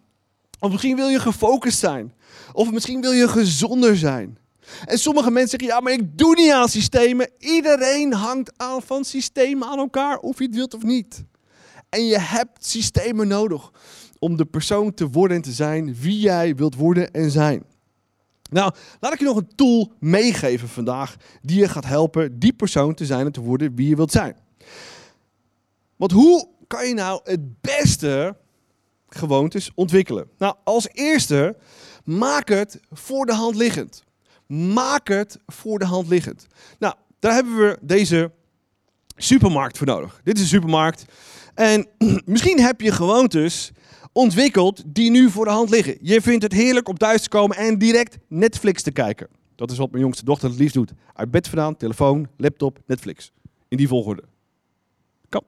Of 0.61 0.71
misschien 0.71 0.97
wil 0.97 1.09
je 1.09 1.21
gefocust 1.21 1.79
zijn. 1.79 2.15
Of 2.53 2.73
misschien 2.73 3.01
wil 3.01 3.13
je 3.13 3.29
gezonder 3.29 3.97
zijn. 3.97 4.39
En 4.85 4.99
sommige 4.99 5.31
mensen 5.31 5.51
zeggen, 5.51 5.69
ja, 5.69 5.81
maar 5.81 5.93
ik 5.93 6.19
doe 6.19 6.35
niet 6.35 6.53
aan 6.53 6.69
systemen. 6.69 7.31
Iedereen 7.39 8.13
hangt 8.13 8.53
aan 8.57 8.83
van 8.83 9.05
systemen 9.05 9.69
aan 9.69 9.79
elkaar, 9.79 10.19
of 10.19 10.39
je 10.39 10.45
het 10.45 10.55
wilt 10.55 10.75
of 10.75 10.83
niet. 10.83 11.25
En 11.89 12.07
je 12.07 12.19
hebt 12.19 12.67
systemen 12.67 13.29
nodig 13.29 13.71
om 14.19 14.37
de 14.37 14.45
persoon 14.45 14.95
te 14.95 15.09
worden 15.09 15.37
en 15.37 15.43
te 15.43 15.53
zijn 15.53 15.95
wie 15.95 16.19
jij 16.19 16.55
wilt 16.55 16.75
worden 16.75 17.11
en 17.11 17.31
zijn. 17.31 17.63
Nou, 18.49 18.73
laat 19.01 19.13
ik 19.13 19.19
je 19.19 19.25
nog 19.25 19.37
een 19.37 19.55
tool 19.55 19.93
meegeven 19.99 20.69
vandaag 20.69 21.17
die 21.43 21.59
je 21.59 21.69
gaat 21.69 21.85
helpen 21.85 22.39
die 22.39 22.53
persoon 22.53 22.95
te 22.95 23.07
zijn 23.07 23.27
en 23.27 23.33
te 23.33 23.41
worden 23.41 23.75
wie 23.75 23.89
je 23.89 23.97
wilt 23.97 24.13
zijn. 24.13 24.37
Want 25.97 26.13
hoe 26.13 26.49
kan 26.67 26.89
je 26.89 26.95
nou 26.95 27.21
het 27.25 27.61
beste 27.61 28.37
gewoontes 29.09 29.71
ontwikkelen? 29.75 30.29
Nou, 30.39 30.55
als 30.65 30.89
eerste, 30.93 31.57
maak 32.05 32.49
het 32.49 32.81
voor 32.91 33.27
de 33.27 33.35
hand 33.35 33.57
liggend. 33.57 34.05
Maak 34.47 35.09
het 35.09 35.39
voor 35.47 35.79
de 35.79 35.85
hand 35.85 36.09
liggend. 36.09 36.47
Nou, 36.79 36.95
daar 37.19 37.33
hebben 37.33 37.57
we 37.57 37.79
deze 37.81 38.31
supermarkt 39.17 39.79
voor 39.79 39.87
nodig. 39.87 40.21
Dit 40.25 40.37
is 40.37 40.43
een 40.43 40.49
supermarkt. 40.49 41.05
En 41.55 41.87
misschien 42.25 42.61
heb 42.61 42.81
je 42.81 42.93
gewoontes 42.93 43.73
ontwikkeld 44.13 44.83
die 44.87 45.11
nu 45.11 45.31
voor 45.31 45.45
de 45.45 45.51
hand 45.51 45.71
liggen. 45.71 45.99
Je 46.01 46.21
vindt 46.21 46.43
het 46.43 46.53
heerlijk 46.53 46.89
om 46.89 46.97
thuis 46.97 47.23
te 47.23 47.29
komen 47.29 47.57
en 47.57 47.79
direct 47.79 48.19
Netflix 48.29 48.83
te 48.83 48.91
kijken. 48.91 49.29
Dat 49.55 49.71
is 49.71 49.79
wat 49.79 49.91
mijn 49.91 50.03
jongste 50.03 50.25
dochter 50.25 50.49
het 50.49 50.59
liefst 50.59 50.75
doet. 50.75 50.93
Uit 51.15 51.31
bed 51.31 51.49
vandaan, 51.49 51.77
telefoon, 51.77 52.29
laptop, 52.37 52.79
Netflix. 52.87 53.33
In 53.69 53.77
die 53.77 53.89
volgorde. 53.89 54.23
Kan. 55.29 55.43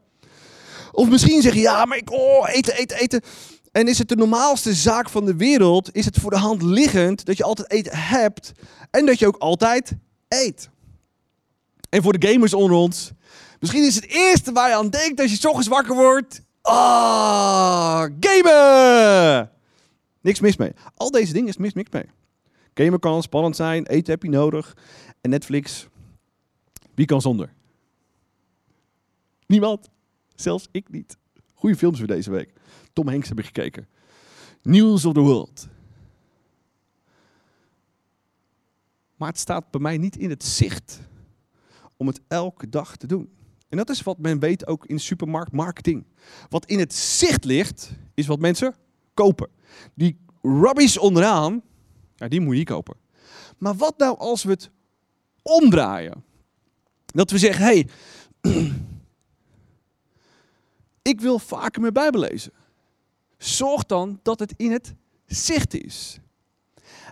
Of 0.93 1.09
misschien 1.09 1.43
zeg 1.43 1.55
je, 1.55 1.61
ja, 1.61 1.85
maar 1.85 1.97
ik, 1.97 2.13
oh, 2.13 2.49
eten, 2.49 2.75
eten, 2.75 2.97
eten. 2.97 3.21
En 3.73 3.89
is 3.89 3.99
het 3.99 4.09
de 4.09 4.17
normaalste 4.17 4.75
zaak 4.75 5.09
van 5.09 5.25
de 5.25 5.37
wereld, 5.37 5.95
is 5.95 6.05
het 6.05 6.19
voor 6.19 6.31
de 6.31 6.37
hand 6.37 6.63
liggend 6.63 7.25
dat 7.25 7.37
je 7.37 7.45
altijd 7.45 7.71
eten 7.71 7.99
hebt 7.99 8.53
en 8.91 9.07
dat 9.07 9.19
je 9.19 9.27
ook 9.27 9.37
altijd 9.37 9.93
eet. 10.29 10.71
En 11.89 12.03
voor 12.03 12.19
de 12.19 12.29
gamers 12.29 12.55
onder 12.55 12.77
ons, 12.77 13.11
misschien 13.61 13.85
is 13.85 13.95
het 13.95 14.07
eerste 14.07 14.53
waar 14.53 14.69
je 14.69 14.75
aan 14.75 14.91
denkt 14.91 15.21
als 15.21 15.33
je 15.33 15.49
ochtends 15.49 15.69
wakker 15.69 15.95
wordt, 15.95 16.43
Ah, 16.63 18.11
gamen! 18.21 19.51
Niks 20.21 20.41
mis 20.41 20.57
mee. 20.57 20.73
Al 20.97 21.11
deze 21.11 21.33
dingen 21.33 21.49
is 21.49 21.57
mis 21.57 21.73
niks 21.73 21.91
mee. 21.91 22.05
Gamen 22.75 23.01
kan 23.01 23.23
spannend 23.23 23.57
zijn, 23.57 23.87
eten 23.87 24.13
heb 24.13 24.23
je 24.23 24.29
nodig. 24.29 24.77
En 25.21 25.31
Netflix, 25.31 25.89
wie 26.95 27.07
kan 27.07 27.21
zonder? 27.21 27.53
Niemand. 29.47 29.89
Zelfs 30.35 30.69
ik 30.71 30.91
niet. 30.91 31.17
Goede 31.55 31.77
films 31.77 31.99
voor 31.99 32.07
deze 32.07 32.31
week. 32.31 32.53
Tom 32.93 33.09
Hanks 33.09 33.29
heb 33.29 33.39
ik 33.39 33.45
gekeken. 33.45 33.89
News 34.63 35.05
of 35.05 35.13
the 35.13 35.21
World. 35.21 35.69
Maar 39.17 39.29
het 39.29 39.39
staat 39.39 39.71
bij 39.71 39.81
mij 39.81 39.99
niet 39.99 40.17
in 40.17 40.31
het 40.31 40.45
zicht 40.45 41.01
om 41.97 42.07
het 42.07 42.21
elke 42.29 42.69
dag 42.69 42.97
te 42.97 43.07
doen. 43.07 43.33
En 43.71 43.77
dat 43.77 43.91
is 43.91 44.03
wat 44.03 44.19
men 44.19 44.39
weet 44.39 44.67
ook 44.67 44.87
in 44.87 45.01
supermarktmarketing. 45.01 46.05
Wat 46.49 46.67
in 46.67 46.79
het 46.79 46.95
zicht 46.95 47.45
ligt, 47.45 47.91
is 48.15 48.27
wat 48.27 48.39
mensen 48.39 48.75
kopen. 49.15 49.49
Die 49.95 50.19
rubbish 50.43 50.97
onderaan, 50.97 51.63
ja, 52.17 52.29
die 52.29 52.41
moet 52.41 52.53
je 52.53 52.59
niet 52.59 52.69
kopen. 52.69 52.97
Maar 53.59 53.77
wat 53.77 53.99
nou 53.99 54.19
als 54.19 54.43
we 54.43 54.51
het 54.51 54.71
omdraaien? 55.43 56.25
Dat 57.07 57.31
we 57.31 57.39
zeggen, 57.39 57.65
hé, 57.65 57.85
hey, 58.41 58.73
ik 61.13 61.21
wil 61.21 61.39
vaker 61.39 61.81
mijn 61.81 61.93
Bijbel 61.93 62.21
lezen. 62.21 62.53
Zorg 63.39 63.85
dan 63.85 64.21
dat 64.23 64.39
het 64.39 64.55
in 64.57 64.73
het 64.73 64.95
zicht 65.27 65.75
is. 65.75 66.21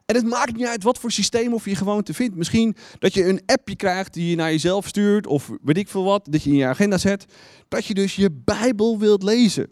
En 0.08 0.14
het 0.14 0.26
maakt 0.26 0.56
niet 0.56 0.66
uit 0.66 0.82
wat 0.82 0.98
voor 0.98 1.10
systeem 1.10 1.54
of 1.54 1.64
je 1.64 1.74
gewoonte 1.74 2.14
vindt. 2.14 2.36
Misschien 2.36 2.76
dat 2.98 3.14
je 3.14 3.24
een 3.24 3.42
appje 3.46 3.76
krijgt 3.76 4.14
die 4.14 4.30
je 4.30 4.36
naar 4.36 4.50
jezelf 4.50 4.86
stuurt 4.86 5.26
of 5.26 5.50
weet 5.62 5.76
ik 5.76 5.88
veel 5.88 6.04
wat, 6.04 6.26
dat 6.30 6.42
je 6.42 6.50
in 6.50 6.56
je 6.56 6.66
agenda 6.66 6.98
zet. 6.98 7.24
Dat 7.68 7.86
je 7.86 7.94
dus 7.94 8.16
je 8.16 8.30
Bijbel 8.30 8.98
wilt 8.98 9.22
lezen. 9.22 9.70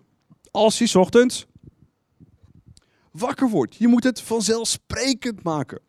Als 0.51 0.79
je 0.79 0.99
ochtends 0.99 1.47
wakker 3.11 3.49
wordt. 3.49 3.77
Je 3.77 3.89
moet 3.89 4.05
het 4.05 4.21
vanzelfsprekend 4.21 5.43
maken. 5.43 5.81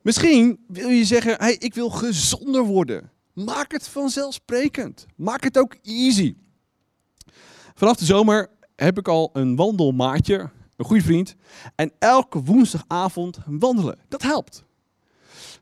Misschien 0.00 0.64
wil 0.66 0.88
je 0.88 1.04
zeggen, 1.04 1.34
hey, 1.38 1.56
ik 1.58 1.74
wil 1.74 1.90
gezonder 1.90 2.64
worden. 2.64 3.10
Maak 3.32 3.72
het 3.72 3.88
vanzelfsprekend. 3.88 5.06
Maak 5.16 5.44
het 5.44 5.58
ook 5.58 5.76
easy. 5.82 6.34
Vanaf 7.74 7.96
de 7.96 8.04
zomer 8.04 8.50
heb 8.76 8.98
ik 8.98 9.08
al 9.08 9.30
een 9.32 9.56
wandelmaatje 9.56 10.50
een 10.82 10.88
goede 10.88 11.04
vriend. 11.04 11.34
En 11.74 11.92
elke 11.98 12.42
woensdagavond 12.42 13.38
wandelen. 13.46 13.98
Dat 14.08 14.22
helpt. 14.22 14.64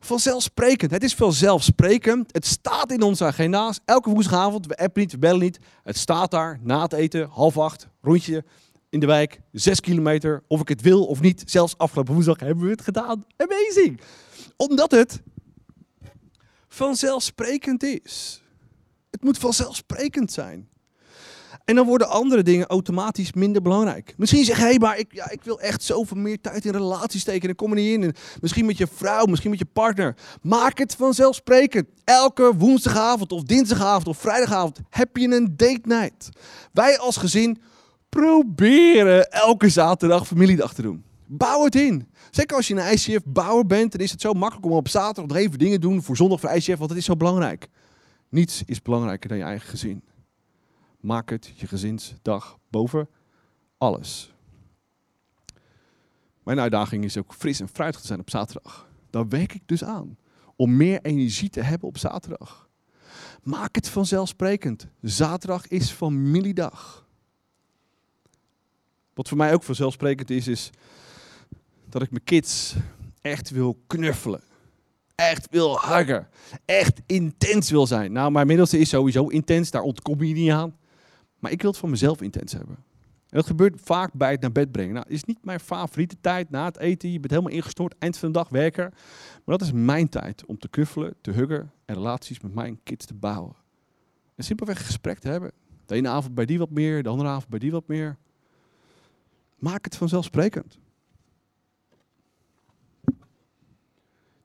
Vanzelfsprekend. 0.00 0.90
Het 0.90 1.02
is 1.02 1.14
vanzelfsprekend. 1.14 2.32
Het 2.32 2.46
staat 2.46 2.92
in 2.92 3.02
onze 3.02 3.24
agenda's. 3.24 3.80
Elke 3.84 4.10
woensdagavond. 4.10 4.66
We 4.66 4.76
appen 4.76 5.00
niet, 5.00 5.12
we 5.12 5.18
bellen 5.18 5.40
niet. 5.40 5.58
Het 5.82 5.96
staat 5.96 6.30
daar 6.30 6.58
na 6.62 6.82
het 6.82 6.92
eten, 6.92 7.28
half 7.28 7.58
acht, 7.58 7.88
rondje. 8.02 8.44
in 8.88 9.00
de 9.00 9.06
wijk, 9.06 9.40
6 9.52 9.80
kilometer, 9.80 10.42
of 10.46 10.60
ik 10.60 10.68
het 10.68 10.80
wil 10.80 11.06
of 11.06 11.20
niet. 11.20 11.42
Zelfs 11.46 11.78
afgelopen 11.78 12.12
woensdag 12.14 12.40
hebben 12.40 12.64
we 12.64 12.70
het 12.70 12.82
gedaan. 12.82 13.24
Amazing! 13.36 14.00
Omdat 14.56 14.90
het 14.90 15.22
vanzelfsprekend 16.68 17.82
is. 17.82 18.42
Het 19.10 19.22
moet 19.22 19.38
vanzelfsprekend 19.38 20.32
zijn. 20.32 20.68
En 21.70 21.76
dan 21.76 21.86
worden 21.86 22.08
andere 22.08 22.42
dingen 22.42 22.66
automatisch 22.66 23.32
minder 23.32 23.62
belangrijk. 23.62 24.14
Misschien 24.16 24.44
zeg 24.44 24.58
je, 24.58 24.64
hé, 24.64 24.78
maar 24.78 24.98
ik, 24.98 25.14
ja, 25.14 25.30
ik 25.30 25.42
wil 25.42 25.60
echt 25.60 25.82
zoveel 25.82 26.16
meer 26.16 26.40
tijd 26.40 26.64
in 26.64 26.72
relaties 26.72 27.20
steken. 27.20 27.48
En 27.48 27.54
kom 27.54 27.70
er 27.70 27.76
niet 27.76 27.92
in. 27.92 28.02
En 28.02 28.14
misschien 28.40 28.66
met 28.66 28.78
je 28.78 28.86
vrouw, 28.94 29.24
misschien 29.24 29.50
met 29.50 29.58
je 29.58 29.64
partner. 29.64 30.16
Maak 30.42 30.78
het 30.78 30.94
vanzelfsprekend. 30.94 31.88
Elke 32.04 32.52
woensdagavond 32.56 33.32
of 33.32 33.42
dinsdagavond 33.42 34.06
of 34.06 34.18
vrijdagavond 34.18 34.78
heb 34.88 35.16
je 35.16 35.28
een 35.28 35.54
date 35.56 35.80
night. 35.82 36.28
Wij 36.72 36.98
als 36.98 37.16
gezin 37.16 37.58
proberen 38.08 39.30
elke 39.30 39.68
zaterdag 39.68 40.26
familiedag 40.26 40.74
te 40.74 40.82
doen. 40.82 41.04
Bouw 41.26 41.64
het 41.64 41.74
in. 41.74 42.08
Zeker 42.30 42.56
als 42.56 42.68
je 42.68 42.74
een 42.74 42.92
ICF-bouwer 42.92 43.66
bent, 43.66 43.92
dan 43.92 44.00
is 44.00 44.10
het 44.10 44.20
zo 44.20 44.32
makkelijk 44.32 44.66
om 44.66 44.72
op 44.72 44.88
zaterdag 44.88 45.26
nog 45.26 45.36
even 45.36 45.58
dingen 45.58 45.80
te 45.80 45.86
doen 45.86 46.02
voor 46.02 46.16
zondag 46.16 46.40
voor 46.40 46.50
ICF, 46.50 46.78
want 46.78 46.90
het 46.90 46.98
is 46.98 47.04
zo 47.04 47.16
belangrijk. 47.16 47.68
Niets 48.28 48.62
is 48.66 48.82
belangrijker 48.82 49.28
dan 49.28 49.38
je 49.38 49.44
eigen 49.44 49.68
gezin. 49.68 50.02
Maak 51.00 51.30
het 51.30 51.52
je 51.56 51.66
gezinsdag 51.66 52.58
boven 52.68 53.08
alles. 53.78 54.34
Mijn 56.42 56.60
uitdaging 56.60 57.04
is 57.04 57.16
ook 57.16 57.34
fris 57.34 57.60
en 57.60 57.68
fruitig 57.68 58.00
te 58.00 58.06
zijn 58.06 58.20
op 58.20 58.30
zaterdag. 58.30 58.88
Daar 59.10 59.28
werk 59.28 59.54
ik 59.54 59.62
dus 59.66 59.84
aan. 59.84 60.16
Om 60.56 60.76
meer 60.76 61.00
energie 61.02 61.50
te 61.50 61.60
hebben 61.60 61.88
op 61.88 61.98
zaterdag. 61.98 62.68
Maak 63.42 63.74
het 63.74 63.88
vanzelfsprekend. 63.88 64.86
Zaterdag 65.02 65.66
is 65.66 65.90
familiedag. 65.90 67.08
Wat 69.14 69.28
voor 69.28 69.36
mij 69.36 69.54
ook 69.54 69.62
vanzelfsprekend 69.62 70.30
is, 70.30 70.48
is 70.48 70.70
dat 71.88 72.02
ik 72.02 72.10
mijn 72.10 72.24
kids 72.24 72.74
echt 73.20 73.50
wil 73.50 73.78
knuffelen. 73.86 74.42
Echt 75.14 75.46
wil 75.50 75.80
huggen. 75.80 76.28
Echt 76.64 77.00
intens 77.06 77.70
wil 77.70 77.86
zijn. 77.86 78.12
Nou, 78.12 78.30
mijn 78.30 78.46
middelste 78.46 78.78
is 78.78 78.88
sowieso 78.88 79.26
intens, 79.26 79.70
daar 79.70 79.82
ontkom 79.82 80.22
je 80.22 80.34
niet 80.34 80.50
aan. 80.50 80.78
Maar 81.40 81.50
ik 81.50 81.62
wil 81.62 81.70
het 81.70 81.80
van 81.80 81.90
mezelf 81.90 82.22
intens 82.22 82.52
hebben. 82.52 82.76
En 83.30 83.36
dat 83.36 83.46
gebeurt 83.46 83.80
vaak 83.80 84.12
bij 84.12 84.30
het 84.30 84.40
naar 84.40 84.52
bed 84.52 84.72
brengen. 84.72 84.94
Nou, 84.94 85.06
is 85.08 85.24
niet 85.24 85.44
mijn 85.44 85.60
favoriete 85.60 86.16
tijd 86.20 86.50
na 86.50 86.64
het 86.64 86.78
eten. 86.78 87.12
Je 87.12 87.20
bent 87.20 87.32
helemaal 87.32 87.52
ingestort, 87.52 87.94
eind 87.98 88.16
van 88.16 88.32
de 88.32 88.38
dag 88.38 88.48
werken. 88.48 88.90
Maar 89.44 89.58
dat 89.58 89.66
is 89.66 89.72
mijn 89.72 90.08
tijd 90.08 90.44
om 90.46 90.58
te 90.58 90.68
knuffelen, 90.68 91.14
te 91.20 91.30
huggen 91.30 91.72
en 91.84 91.94
relaties 91.94 92.40
met 92.40 92.54
mijn 92.54 92.80
kids 92.82 93.06
te 93.06 93.14
bouwen. 93.14 93.54
En 94.34 94.44
simpelweg 94.44 94.86
gesprek 94.86 95.18
te 95.18 95.28
hebben. 95.28 95.52
De 95.86 95.94
ene 95.94 96.08
avond 96.08 96.34
bij 96.34 96.46
die 96.46 96.58
wat 96.58 96.70
meer, 96.70 97.02
de 97.02 97.08
andere 97.08 97.28
avond 97.28 97.48
bij 97.48 97.58
die 97.58 97.70
wat 97.70 97.86
meer. 97.86 98.16
Maak 99.58 99.84
het 99.84 99.96
vanzelfsprekend. 99.96 100.78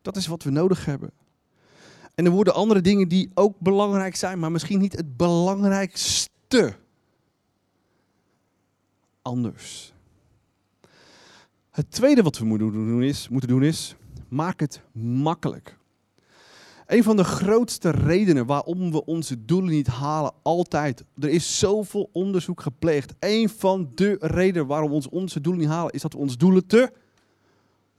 Dat 0.02 0.16
is 0.16 0.28
wat 0.28 0.44
we 0.44 0.50
nodig 0.50 0.86
hebben. 0.86 1.12
En 2.16 2.26
er 2.26 2.32
worden 2.32 2.54
andere 2.54 2.82
dingen 2.82 3.08
die 3.08 3.32
ook 3.34 3.60
belangrijk 3.60 4.16
zijn, 4.16 4.40
maar 4.40 4.52
misschien 4.52 4.80
niet 4.80 4.96
het 4.96 5.18
belangrijkste. 5.18 6.76
Anders. 9.26 9.94
Het 11.70 11.92
tweede 11.92 12.22
wat 12.22 12.38
we 12.38 12.46
moeten 12.46 12.72
doen 12.72 13.04
is, 13.04 13.30
moeten 13.30 13.50
doen 13.50 13.64
is, 13.64 13.96
maak 14.28 14.60
het 14.60 14.82
makkelijk. 15.02 15.78
Een 16.86 17.04
van 17.04 17.16
de 17.16 17.24
grootste 17.24 17.90
redenen 17.90 18.46
waarom 18.46 18.92
we 18.92 19.06
onze 19.06 19.46
doelen 19.46 19.72
niet 19.72 19.88
halen, 19.88 20.34
altijd. 20.42 21.04
Er 21.20 21.30
is 21.30 21.60
zoveel 21.60 22.10
onderzoek 22.12 22.62
gepleegd. 22.62 23.14
Een 23.20 23.50
van 23.50 23.92
de 23.96 24.18
redenen 24.20 24.68
waarom 24.68 25.02
we 25.02 25.10
onze 25.12 25.42
doelen 25.42 25.62
niet 25.62 25.72
halen, 25.72 25.94
is 25.94 26.02
dat 26.02 26.14
we 26.14 26.20
onze 26.20 26.38
doelen 26.38 26.68
te 26.68 26.92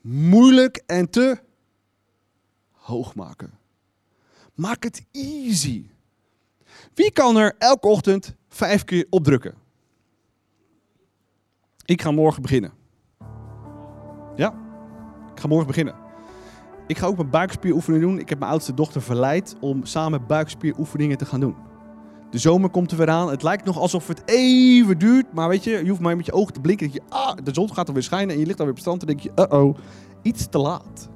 moeilijk 0.01 0.83
en 0.87 1.11
te 1.11 1.39
hoog 2.71 3.15
maken. 3.15 3.59
Maak 4.55 4.83
het 4.83 5.05
easy. 5.13 5.87
Wie 6.95 7.13
kan 7.13 7.37
er 7.37 7.55
elke 7.59 7.89
ochtend 7.89 8.35
vijf 8.49 8.85
keer 8.85 9.07
opdrukken? 9.11 9.65
Ik 11.87 12.03
ga 12.03 12.11
morgen 12.11 12.43
beginnen. 12.43 12.73
Ja, 14.37 14.55
ik 15.35 15.41
ga 15.41 15.49
morgen 15.49 15.67
beginnen. 15.67 15.95
Ik 16.87 16.99
ga 16.99 17.07
ook 17.07 17.17
mijn 17.17 17.31
buikspieroefeningen 17.31 18.09
doen. 18.09 18.19
Ik 18.19 18.29
heb 18.29 18.39
mijn 18.39 18.51
oudste 18.51 18.75
dochter 18.75 19.03
verleid 19.03 19.57
om 19.61 19.85
samen 19.85 20.27
buikspieroefeningen 20.27 21.19
te 21.19 21.25
gaan 21.25 21.41
doen. 21.41 21.57
De 22.31 22.39
zomer 22.39 22.71
komt 22.71 22.91
er 22.91 22.97
weer 22.97 23.11
aan. 23.11 23.31
Het 23.31 23.43
lijkt 23.43 23.65
nog 23.65 23.79
alsof 23.79 24.09
het 24.09 24.23
even 24.25 24.99
duurt. 24.99 25.33
Maar 25.33 25.49
weet 25.49 25.65
je, 25.65 25.71
je 25.71 25.89
hoeft 25.89 26.01
maar 26.01 26.17
met 26.17 26.27
je 26.27 26.33
ogen 26.33 26.53
te 26.53 26.61
blinken. 26.61 26.87
Dat 26.87 26.95
je, 26.95 27.03
ah, 27.09 27.37
de 27.45 27.55
zon 27.55 27.75
gaat 27.75 27.89
er 27.89 27.95
weer 27.95 28.03
schijnen 28.03 28.35
en 28.35 28.41
je 28.41 28.47
ligt 28.47 28.59
alweer 28.59 28.75
op 28.75 28.81
strand. 28.81 29.01
En 29.01 29.07
denk 29.07 29.21
je, 29.21 29.33
uh-oh, 29.37 29.77
iets 30.23 30.49
te 30.49 30.59
laat. 30.59 31.09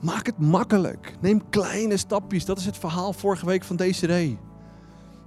Maak 0.00 0.26
het 0.26 0.38
makkelijk. 0.38 1.16
Neem 1.20 1.48
kleine 1.50 1.96
stapjes. 1.96 2.44
Dat 2.44 2.58
is 2.58 2.66
het 2.66 2.78
verhaal 2.78 3.12
vorige 3.12 3.46
week 3.46 3.64
van 3.64 3.76
Desiree. 3.76 4.38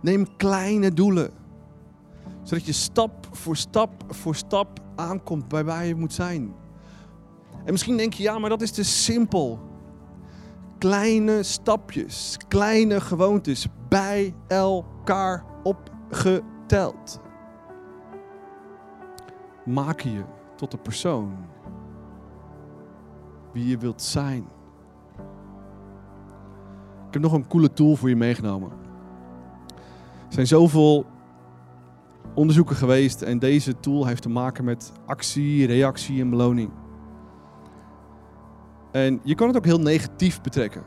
Neem 0.01 0.27
kleine 0.38 0.93
doelen. 0.93 1.32
Zodat 2.47 2.65
je 2.65 2.73
stap 2.73 3.27
voor 3.31 3.55
stap 3.55 4.03
voor 4.07 4.36
stap 4.36 4.79
aankomt 4.95 5.47
bij 5.47 5.63
waar 5.63 5.86
je 5.86 5.95
moet 5.95 6.13
zijn. 6.13 6.53
En 7.65 7.71
misschien 7.71 7.97
denk 7.97 8.13
je, 8.13 8.23
ja, 8.23 8.39
maar 8.39 8.49
dat 8.49 8.62
is 8.62 8.71
te 8.71 8.83
simpel. 8.83 9.60
Kleine 10.77 11.43
stapjes, 11.43 12.38
kleine 12.47 13.01
gewoontes 13.01 13.67
bij 13.89 14.33
elkaar 14.47 15.45
opgeteld. 15.63 17.19
Maken 19.65 20.12
je 20.12 20.23
tot 20.55 20.71
de 20.71 20.77
persoon 20.77 21.36
wie 23.53 23.67
je 23.67 23.77
wilt 23.77 24.01
zijn. 24.01 24.47
Ik 27.07 27.13
heb 27.13 27.21
nog 27.21 27.33
een 27.33 27.47
coole 27.47 27.73
tool 27.73 27.95
voor 27.95 28.10
je 28.10 28.15
meegenomen. 28.15 28.71
Er 30.27 30.33
zijn 30.33 30.47
zoveel 30.47 31.05
onderzoeken 32.38 32.76
geweest 32.76 33.21
en 33.21 33.39
deze 33.39 33.80
tool 33.80 34.06
heeft 34.06 34.21
te 34.21 34.30
maken 34.30 34.63
met 34.63 34.91
actie, 35.06 35.65
reactie 35.65 36.21
en 36.21 36.30
beloning. 36.30 36.71
En 38.91 39.19
je 39.23 39.36
kan 39.36 39.47
het 39.47 39.58
ook 39.58 39.65
heel 39.65 39.80
negatief 39.80 40.41
betrekken. 40.41 40.84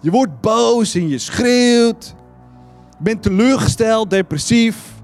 Je 0.00 0.10
wordt 0.10 0.40
boos 0.40 0.94
en 0.94 1.08
je 1.08 1.18
schreeuwt. 1.18 2.14
Je 2.98 3.02
bent 3.02 3.22
teleurgesteld, 3.22 4.10
depressief. 4.10 5.02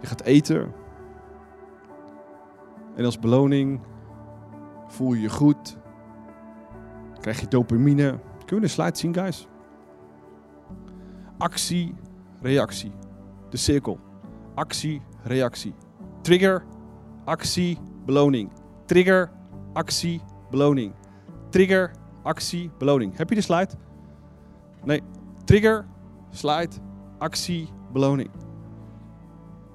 Je 0.00 0.06
gaat 0.06 0.22
eten. 0.22 0.72
En 2.96 3.04
als 3.04 3.18
beloning 3.18 3.80
voel 4.86 5.12
je 5.12 5.20
je 5.20 5.28
goed. 5.28 5.76
Krijg 7.20 7.40
je 7.40 7.48
dopamine. 7.48 8.18
Kunnen 8.38 8.54
we 8.54 8.60
de 8.60 8.68
slide 8.68 8.98
zien, 8.98 9.14
guys? 9.14 9.48
Actie, 11.42 11.94
reactie. 12.40 12.92
De 13.50 13.56
cirkel. 13.56 13.98
Actie, 14.54 15.02
reactie. 15.22 15.74
Trigger, 16.20 16.64
actie, 17.24 17.78
beloning. 18.06 18.50
Trigger, 18.86 19.30
actie, 19.72 20.20
beloning. 20.50 20.94
Trigger, 21.50 21.90
actie, 22.22 22.70
beloning. 22.78 23.16
Heb 23.16 23.28
je 23.28 23.34
de 23.34 23.40
slide? 23.40 23.68
Nee. 24.84 25.02
Trigger, 25.44 25.86
slide, 26.30 26.76
actie, 27.18 27.68
beloning. 27.92 28.30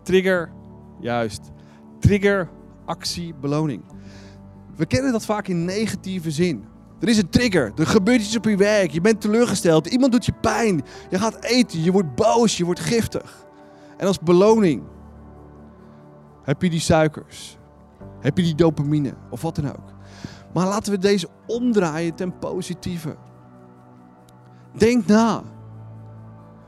Trigger, 0.03 0.51
juist. 0.99 1.51
Trigger, 1.99 2.49
actie, 2.85 3.33
beloning. 3.33 3.83
We 4.75 4.85
kennen 4.85 5.11
dat 5.11 5.25
vaak 5.25 5.47
in 5.47 5.65
negatieve 5.65 6.31
zin. 6.31 6.65
Er 6.99 7.07
is 7.07 7.17
een 7.17 7.29
trigger, 7.29 7.71
er 7.75 7.87
gebeurt 7.87 8.21
iets 8.21 8.37
op 8.37 8.45
je 8.45 8.57
werk, 8.57 8.91
je 8.91 9.01
bent 9.01 9.21
teleurgesteld, 9.21 9.87
iemand 9.87 10.11
doet 10.11 10.25
je 10.25 10.33
pijn, 10.41 10.81
je 11.09 11.19
gaat 11.19 11.43
eten, 11.43 11.83
je 11.83 11.91
wordt 11.91 12.15
boos, 12.15 12.57
je 12.57 12.65
wordt 12.65 12.79
giftig. 12.79 13.45
En 13.97 14.07
als 14.07 14.19
beloning 14.19 14.83
heb 16.43 16.61
je 16.61 16.69
die 16.69 16.79
suikers, 16.79 17.57
heb 18.19 18.37
je 18.37 18.43
die 18.43 18.55
dopamine 18.55 19.13
of 19.29 19.41
wat 19.41 19.55
dan 19.55 19.69
ook. 19.69 19.93
Maar 20.53 20.67
laten 20.67 20.91
we 20.91 20.97
deze 20.97 21.27
omdraaien 21.47 22.15
ten 22.15 22.39
positieve. 22.39 23.15
Denk 24.77 25.05
na. 25.05 25.43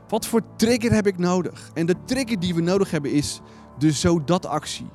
Wat 0.08 0.26
voor 0.26 0.42
trigger 0.56 0.92
heb 0.92 1.06
ik 1.06 1.18
nodig? 1.18 1.70
En 1.74 1.86
de 1.86 1.94
trigger 2.04 2.40
die 2.40 2.54
we 2.54 2.60
nodig 2.60 2.90
hebben 2.90 3.12
is 3.12 3.40
de 3.78 3.92
zodat 3.92 4.46
actie. 4.46 4.90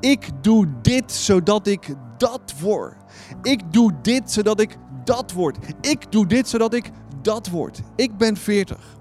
Ik 0.00 0.28
doe 0.40 0.68
dit 0.82 1.12
zodat 1.12 1.66
ik 1.66 1.94
dat 2.16 2.54
word. 2.60 2.94
Ik 3.42 3.72
doe 3.72 3.92
dit 4.02 4.30
zodat 4.30 4.60
ik 4.60 4.76
dat 5.04 5.32
word. 5.32 5.58
Ik 5.80 6.12
doe 6.12 6.26
dit 6.26 6.48
zodat 6.48 6.74
ik 6.74 6.90
dat 7.22 7.48
word. 7.48 7.80
Ik 7.96 8.16
ben 8.16 8.36
40. 8.36 8.98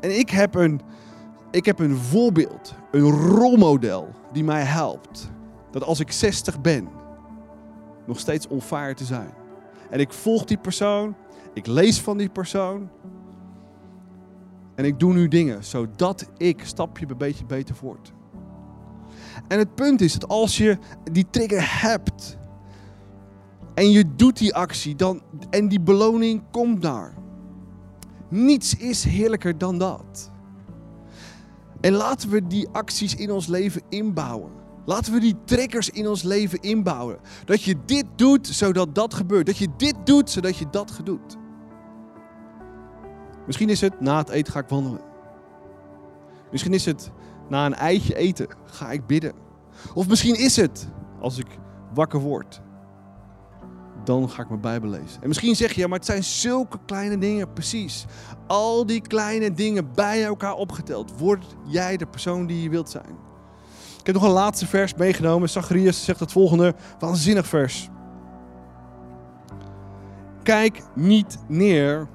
En 0.00 0.18
ik 0.18 0.30
heb 0.30 0.54
een, 0.54 0.80
ik 1.50 1.64
heb 1.64 1.78
een 1.78 1.96
voorbeeld, 1.96 2.74
een 2.90 3.10
rolmodel 3.10 4.08
die 4.32 4.44
mij 4.44 4.62
helpt. 4.62 5.30
Dat 5.70 5.82
als 5.82 6.00
ik 6.00 6.12
60 6.12 6.60
ben, 6.60 6.88
nog 8.06 8.18
steeds 8.18 8.48
on 8.48 8.60
fire 8.60 8.94
te 8.94 9.04
zijn. 9.04 9.30
En 9.90 10.00
ik 10.00 10.12
volg 10.12 10.44
die 10.44 10.58
persoon, 10.58 11.16
ik 11.54 11.66
lees 11.66 12.00
van 12.00 12.18
die 12.18 12.28
persoon. 12.28 12.90
En 14.74 14.84
ik 14.84 14.98
doe 14.98 15.12
nu 15.12 15.28
dingen 15.28 15.64
zodat 15.64 16.30
ik 16.36 16.64
stapje 16.64 17.06
bij 17.06 17.16
beetje 17.16 17.44
beter 17.44 17.76
word. 17.80 18.12
En 19.48 19.58
het 19.58 19.74
punt 19.74 20.00
is 20.00 20.12
dat 20.12 20.28
als 20.28 20.56
je 20.56 20.78
die 21.12 21.26
trigger 21.30 21.80
hebt 21.82 22.36
en 23.74 23.90
je 23.90 24.14
doet 24.16 24.38
die 24.38 24.54
actie 24.54 24.94
dan, 24.94 25.22
en 25.50 25.68
die 25.68 25.80
beloning 25.80 26.42
komt 26.50 26.82
daar. 26.82 27.14
Niets 28.28 28.76
is 28.76 29.04
heerlijker 29.04 29.58
dan 29.58 29.78
dat. 29.78 30.30
En 31.80 31.92
laten 31.92 32.30
we 32.30 32.46
die 32.46 32.68
acties 32.68 33.14
in 33.14 33.30
ons 33.30 33.46
leven 33.46 33.82
inbouwen. 33.88 34.50
Laten 34.84 35.12
we 35.12 35.20
die 35.20 35.36
triggers 35.44 35.90
in 35.90 36.08
ons 36.08 36.22
leven 36.22 36.60
inbouwen. 36.60 37.18
Dat 37.44 37.62
je 37.62 37.76
dit 37.84 38.04
doet 38.16 38.46
zodat 38.46 38.94
dat 38.94 39.14
gebeurt. 39.14 39.46
Dat 39.46 39.56
je 39.56 39.68
dit 39.76 39.94
doet 40.04 40.30
zodat 40.30 40.56
je 40.56 40.66
dat 40.70 41.00
doet. 41.04 41.36
Misschien 43.46 43.68
is 43.68 43.80
het 43.80 44.00
na 44.00 44.18
het 44.18 44.28
eten 44.28 44.52
ga 44.52 44.60
ik 44.60 44.68
wandelen. 44.68 45.00
Misschien 46.50 46.72
is 46.72 46.84
het 46.84 47.10
na 47.48 47.66
een 47.66 47.74
eitje 47.74 48.16
eten 48.16 48.48
ga 48.64 48.90
ik 48.90 49.06
bidden. 49.06 49.32
Of 49.94 50.08
misschien 50.08 50.38
is 50.38 50.56
het 50.56 50.88
als 51.20 51.38
ik 51.38 51.46
wakker 51.94 52.20
word. 52.20 52.62
Dan 54.04 54.30
ga 54.30 54.42
ik 54.42 54.48
mijn 54.48 54.60
Bijbel 54.60 54.88
lezen. 54.88 55.22
En 55.22 55.28
misschien 55.28 55.56
zeg 55.56 55.72
je, 55.72 55.80
ja, 55.80 55.86
maar 55.86 55.98
het 55.98 56.06
zijn 56.06 56.24
zulke 56.24 56.78
kleine 56.86 57.18
dingen. 57.18 57.52
Precies. 57.52 58.06
Al 58.46 58.86
die 58.86 59.00
kleine 59.00 59.52
dingen 59.52 59.92
bij 59.94 60.24
elkaar 60.24 60.54
opgeteld. 60.54 61.18
Word 61.18 61.44
jij 61.66 61.96
de 61.96 62.06
persoon 62.06 62.46
die 62.46 62.62
je 62.62 62.68
wilt 62.68 62.90
zijn. 62.90 63.16
Ik 63.98 64.06
heb 64.06 64.14
nog 64.14 64.24
een 64.24 64.30
laatste 64.30 64.66
vers 64.66 64.94
meegenomen. 64.94 65.50
Zacharias 65.50 66.04
zegt 66.04 66.20
het 66.20 66.32
volgende. 66.32 66.74
Waanzinnig 66.98 67.46
vers. 67.46 67.88
Kijk 70.42 70.82
niet 70.94 71.38
neer 71.48 72.08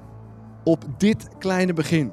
op 0.64 0.84
dit 0.98 1.28
kleine 1.38 1.72
begin. 1.72 2.12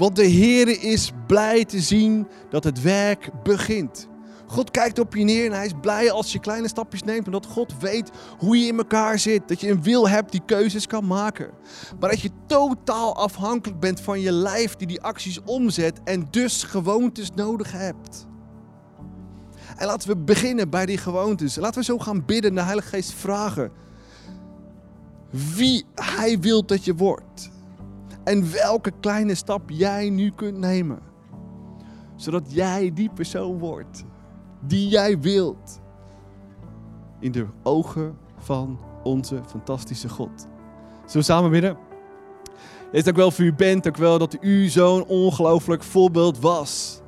Want 0.00 0.16
de 0.16 0.30
Heere 0.30 0.78
is 0.78 1.12
blij 1.26 1.64
te 1.64 1.80
zien 1.80 2.26
dat 2.50 2.64
het 2.64 2.82
werk 2.82 3.30
begint. 3.42 4.08
God 4.46 4.70
kijkt 4.70 4.98
op 4.98 5.14
je 5.14 5.24
neer 5.24 5.46
en 5.46 5.52
hij 5.52 5.66
is 5.66 5.72
blij 5.80 6.10
als 6.10 6.32
je 6.32 6.38
kleine 6.38 6.68
stapjes 6.68 7.02
neemt. 7.02 7.26
Omdat 7.26 7.46
God 7.46 7.78
weet 7.78 8.10
hoe 8.38 8.58
je 8.58 8.66
in 8.66 8.78
elkaar 8.78 9.18
zit. 9.18 9.48
Dat 9.48 9.60
je 9.60 9.70
een 9.70 9.82
wil 9.82 10.08
hebt 10.08 10.32
die 10.32 10.42
keuzes 10.46 10.86
kan 10.86 11.06
maken. 11.06 11.50
Maar 11.98 12.10
dat 12.10 12.20
je 12.20 12.30
totaal 12.46 13.16
afhankelijk 13.16 13.80
bent 13.80 14.00
van 14.00 14.20
je 14.20 14.32
lijf 14.32 14.76
die 14.76 14.86
die 14.86 15.02
acties 15.02 15.40
omzet. 15.44 16.00
En 16.04 16.26
dus 16.30 16.62
gewoontes 16.62 17.30
nodig 17.34 17.72
hebt. 17.72 18.26
En 19.76 19.86
laten 19.86 20.08
we 20.08 20.16
beginnen 20.16 20.70
bij 20.70 20.86
die 20.86 20.98
gewoontes. 20.98 21.56
Laten 21.56 21.78
we 21.80 21.84
zo 21.84 21.98
gaan 21.98 22.24
bidden, 22.24 22.54
de 22.54 22.62
Heilige 22.62 22.88
Geest 22.88 23.12
vragen. 23.12 23.72
Wie 25.30 25.84
Hij 25.94 26.38
wil 26.38 26.66
dat 26.66 26.84
je 26.84 26.94
wordt. 26.94 27.50
En 28.30 28.52
welke 28.52 28.92
kleine 29.00 29.34
stap 29.34 29.70
jij 29.70 30.10
nu 30.10 30.30
kunt 30.30 30.58
nemen. 30.58 30.98
Zodat 32.16 32.52
jij 32.52 32.90
die 32.94 33.10
persoon 33.14 33.58
wordt 33.58 34.04
die 34.60 34.88
jij 34.88 35.20
wilt. 35.20 35.80
In 37.20 37.32
de 37.32 37.46
ogen 37.62 38.18
van 38.38 38.80
onze 39.02 39.40
fantastische 39.46 40.08
God. 40.08 40.40
Zullen 40.98 41.12
we 41.12 41.22
samen 41.22 41.50
bidden? 41.50 41.76
Is 42.92 43.04
dank 43.04 43.16
wel 43.16 43.30
voor 43.30 43.44
u 43.44 43.54
bent, 43.54 43.82
dank 43.82 43.96
wel 43.96 44.18
dat 44.18 44.36
u 44.40 44.68
zo'n 44.68 45.04
ongelooflijk 45.04 45.82
voorbeeld 45.82 46.38
was. 46.38 47.00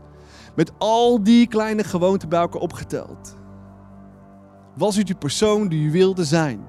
Met 0.55 0.73
al 0.79 1.23
die 1.23 1.47
kleine 1.47 1.85
gewoonten 1.85 2.29
bij 2.29 2.41
elkaar 2.41 2.61
opgeteld. 2.61 3.37
Was 4.77 4.99
u 4.99 5.03
die 5.03 5.14
persoon 5.14 5.68
die 5.68 5.87
u 5.87 5.91
wilde 5.91 6.25
zijn? 6.25 6.66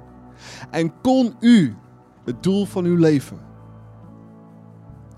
En 0.72 1.02
kon 1.02 1.36
u 1.40 1.76
het 2.26 2.44
doel 2.44 2.66
van 2.66 2.86
uw 2.86 2.98
leven, 2.98 3.52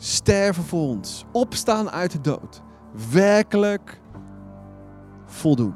sterven 0.05 0.63
voor 0.63 0.87
ons, 0.87 1.25
opstaan 1.31 1.89
uit 1.89 2.11
de 2.11 2.21
dood, 2.21 2.61
werkelijk 3.11 4.01
voldoen? 5.25 5.75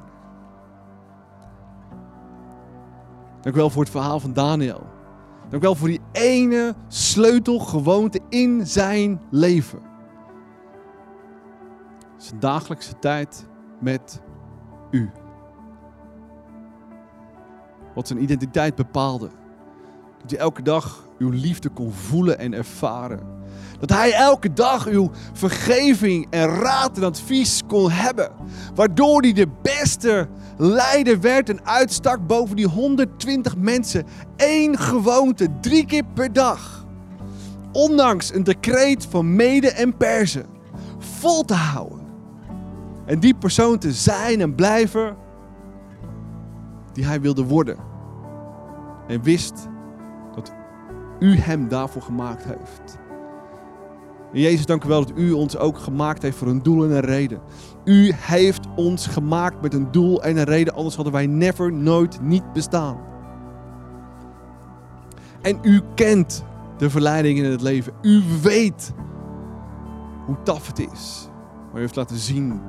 Dank 3.41 3.55
u 3.55 3.57
wel 3.57 3.69
voor 3.69 3.81
het 3.81 3.91
verhaal 3.91 4.19
van 4.19 4.33
Daniel. 4.33 4.87
Dank 5.41 5.53
u 5.53 5.65
wel 5.65 5.75
voor 5.75 5.87
die 5.87 6.01
ene 6.11 6.75
sleutelgewoonte 6.87 8.19
in 8.29 8.67
zijn 8.67 9.21
leven. 9.29 9.79
Zijn 12.17 12.39
dagelijkse 12.39 12.99
tijd 12.99 13.47
met 13.79 14.21
u. 14.91 15.09
Wat 17.95 18.07
zijn 18.07 18.23
identiteit 18.23 18.75
bepaalde. 18.75 19.29
Dat 20.21 20.29
hij 20.29 20.39
elke 20.39 20.61
dag 20.61 21.07
uw 21.17 21.29
liefde 21.29 21.69
kon 21.69 21.91
voelen 21.91 22.39
en 22.39 22.53
ervaren. 22.53 23.38
Dat 23.79 23.89
hij 23.89 24.13
elke 24.13 24.53
dag 24.53 24.87
uw 24.87 25.11
vergeving 25.33 26.27
en 26.29 26.47
raad 26.47 26.97
en 26.97 27.03
advies 27.03 27.61
kon 27.67 27.91
hebben. 27.91 28.31
Waardoor 28.75 29.21
hij 29.21 29.33
de 29.33 29.47
beste 29.61 30.27
leider 30.57 31.19
werd 31.19 31.49
en 31.49 31.65
uitstak 31.65 32.27
boven 32.27 32.55
die 32.55 32.67
120 32.67 33.57
mensen. 33.57 34.05
Eén 34.37 34.77
gewoonte, 34.77 35.47
drie 35.61 35.85
keer 35.85 36.03
per 36.13 36.33
dag. 36.33 36.85
Ondanks 37.71 38.33
een 38.33 38.43
decreet 38.43 39.05
van 39.09 39.35
Mede 39.35 39.71
en 39.71 39.97
Perzen. 39.97 40.45
Vol 40.97 41.43
te 41.43 41.53
houden. 41.53 42.07
En 43.05 43.19
die 43.19 43.35
persoon 43.35 43.77
te 43.77 43.91
zijn 43.91 44.41
en 44.41 44.55
blijven 44.55 45.15
die 46.93 47.05
hij 47.05 47.21
wilde 47.21 47.43
worden. 47.43 47.77
En 49.07 49.23
wist 49.23 49.67
dat 50.35 50.53
u 51.19 51.37
hem 51.37 51.67
daarvoor 51.67 52.01
gemaakt 52.01 52.43
heeft. 52.43 52.97
Jezus, 54.31 54.65
dank 54.65 54.83
u 54.83 54.87
wel 54.87 55.05
dat 55.05 55.17
u 55.17 55.31
ons 55.31 55.57
ook 55.57 55.77
gemaakt 55.77 56.21
heeft 56.21 56.37
voor 56.37 56.47
een 56.47 56.63
doel 56.63 56.83
en 56.83 56.91
een 56.91 56.99
reden. 56.99 57.41
U 57.83 58.13
heeft 58.15 58.67
ons 58.75 59.07
gemaakt 59.07 59.61
met 59.61 59.73
een 59.73 59.91
doel 59.91 60.23
en 60.23 60.37
een 60.37 60.43
reden, 60.43 60.73
anders 60.73 60.95
hadden 60.95 61.13
wij 61.13 61.27
never, 61.27 61.73
nooit, 61.73 62.21
niet 62.21 62.53
bestaan. 62.53 62.97
En 65.41 65.59
u 65.61 65.81
kent 65.95 66.43
de 66.77 66.89
verleidingen 66.89 67.45
in 67.45 67.51
het 67.51 67.61
leven. 67.61 67.93
U 68.01 68.21
weet 68.41 68.93
hoe 70.25 70.37
taf 70.43 70.67
het 70.67 70.79
is. 70.79 71.29
Maar 71.67 71.77
u 71.77 71.81
heeft 71.81 71.95
laten 71.95 72.17
zien 72.17 72.61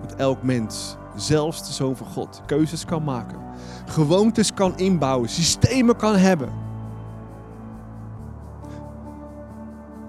dat 0.00 0.14
elk 0.14 0.42
mens, 0.42 0.96
zelfs 1.16 1.66
de 1.66 1.72
Zoon 1.72 1.96
van 1.96 2.06
God, 2.06 2.42
keuzes 2.46 2.84
kan 2.84 3.04
maken. 3.04 3.38
Gewoontes 3.86 4.54
kan 4.54 4.78
inbouwen, 4.78 5.28
systemen 5.28 5.96
kan 5.96 6.16
hebben. 6.16 6.52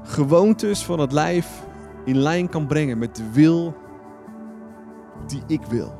Gewoontes 0.08 0.86
van 0.86 1.00
het 1.00 1.12
lijf 1.12 1.66
in 2.04 2.18
lijn 2.18 2.50
kan 2.50 2.68
brengen 2.68 2.98
met 2.98 3.16
de 3.16 3.32
wil 3.32 3.76
die 5.28 5.44
ik 5.48 5.66
wil. 5.66 5.96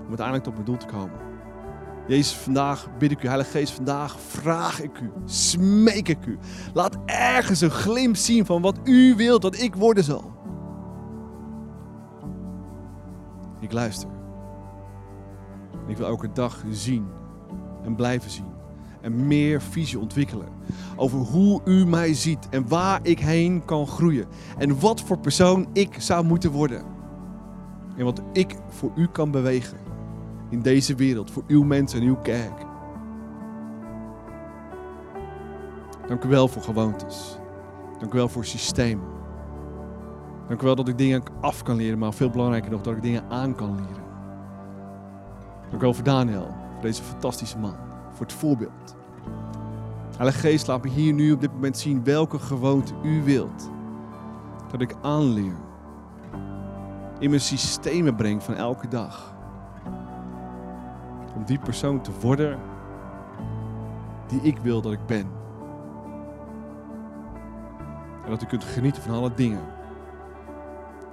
Om 0.00 0.06
uiteindelijk 0.08 0.44
tot 0.44 0.52
mijn 0.52 0.64
doel 0.64 0.76
te 0.76 0.86
komen. 0.86 1.18
Jezus, 2.06 2.32
vandaag 2.36 2.88
bid 2.98 3.10
ik 3.10 3.22
u, 3.22 3.26
Heilige 3.26 3.50
Geest, 3.50 3.72
vandaag 3.72 4.20
vraag 4.20 4.82
ik 4.82 5.00
u, 5.00 5.10
smeek 5.24 6.08
ik 6.08 6.26
u. 6.26 6.38
Laat 6.74 6.98
ergens 7.06 7.60
een 7.60 7.70
glimp 7.70 8.16
zien 8.16 8.46
van 8.46 8.62
wat 8.62 8.78
u 8.84 9.14
wilt 9.16 9.42
dat 9.42 9.58
ik 9.58 9.74
worden 9.74 10.04
zal. 10.04 10.32
Ik 13.60 13.72
luister. 13.72 14.08
Ik 15.86 15.96
wil 15.96 16.06
elke 16.06 16.32
dag 16.32 16.64
zien 16.70 17.06
en 17.84 17.94
blijven 17.94 18.30
zien. 18.30 18.59
En 19.00 19.26
meer 19.26 19.62
visie 19.62 19.98
ontwikkelen. 19.98 20.48
Over 20.96 21.18
hoe 21.18 21.60
u 21.64 21.86
mij 21.86 22.14
ziet 22.14 22.48
en 22.48 22.68
waar 22.68 23.00
ik 23.02 23.18
heen 23.18 23.64
kan 23.64 23.86
groeien. 23.86 24.26
En 24.58 24.80
wat 24.80 25.00
voor 25.00 25.18
persoon 25.18 25.66
ik 25.72 25.94
zou 25.98 26.24
moeten 26.24 26.50
worden. 26.50 26.84
En 27.96 28.04
wat 28.04 28.22
ik 28.32 28.54
voor 28.68 28.92
u 28.96 29.06
kan 29.06 29.30
bewegen. 29.30 29.78
In 30.50 30.62
deze 30.62 30.94
wereld, 30.94 31.30
voor 31.30 31.44
uw 31.46 31.62
mensen 31.62 32.00
en 32.00 32.06
uw 32.06 32.16
kerk. 32.16 32.66
Dank 36.06 36.24
u 36.24 36.28
wel 36.28 36.48
voor 36.48 36.62
gewoontes. 36.62 37.38
Dank 37.98 38.12
u 38.12 38.16
wel 38.16 38.28
voor 38.28 38.44
systemen. 38.44 39.06
Dank 40.48 40.62
u 40.62 40.64
wel 40.64 40.74
dat 40.74 40.88
ik 40.88 40.98
dingen 40.98 41.22
af 41.40 41.62
kan 41.62 41.76
leren, 41.76 41.98
maar 41.98 42.12
veel 42.12 42.30
belangrijker 42.30 42.70
nog 42.70 42.80
dat 42.80 42.96
ik 42.96 43.02
dingen 43.02 43.24
aan 43.28 43.54
kan 43.54 43.74
leren. 43.74 44.04
Dank 45.70 45.82
u 45.82 45.84
wel 45.84 45.94
voor 45.94 46.04
Daniel, 46.04 46.54
voor 46.72 46.82
deze 46.82 47.02
fantastische 47.02 47.58
man, 47.58 47.76
het 48.20 48.32
voorbeeld. 48.32 48.96
Heilige 50.16 50.38
Geest, 50.38 50.66
laat 50.66 50.84
me 50.84 50.90
hier 50.90 51.12
nu 51.12 51.32
op 51.32 51.40
dit 51.40 51.52
moment 51.52 51.78
zien 51.78 52.04
welke 52.04 52.38
gewoonte 52.38 52.92
u 53.02 53.22
wilt. 53.22 53.70
Dat 54.70 54.80
ik 54.80 54.94
aanleer. 55.02 55.54
In 57.18 57.28
mijn 57.30 57.42
systemen 57.42 58.14
breng 58.14 58.42
van 58.42 58.54
elke 58.54 58.88
dag. 58.88 59.34
Om 61.36 61.44
die 61.44 61.58
persoon 61.58 62.00
te 62.00 62.10
worden 62.20 62.58
die 64.26 64.40
ik 64.40 64.58
wil 64.58 64.80
dat 64.80 64.92
ik 64.92 65.06
ben. 65.06 65.26
En 68.24 68.30
dat 68.30 68.42
u 68.42 68.46
kunt 68.46 68.64
genieten 68.64 69.02
van 69.02 69.14
alle 69.14 69.34
dingen 69.34 69.62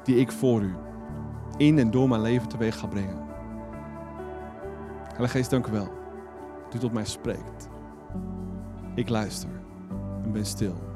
die 0.03 0.15
ik 0.15 0.31
voor 0.31 0.61
u 0.61 0.75
in 1.57 1.79
en 1.79 1.91
door 1.91 2.09
mijn 2.09 2.21
leven 2.21 2.47
teweeg 2.47 2.79
ga 2.79 2.87
brengen. 2.87 3.25
Heilige 5.07 5.37
Geest, 5.37 5.49
dank 5.49 5.67
u 5.67 5.71
wel. 5.71 5.96
U 6.75 6.79
tot 6.79 6.93
mij 6.93 7.05
spreekt. 7.05 7.69
Ik 8.95 9.09
luister 9.09 9.49
en 10.23 10.31
ben 10.31 10.45
stil. 10.45 10.86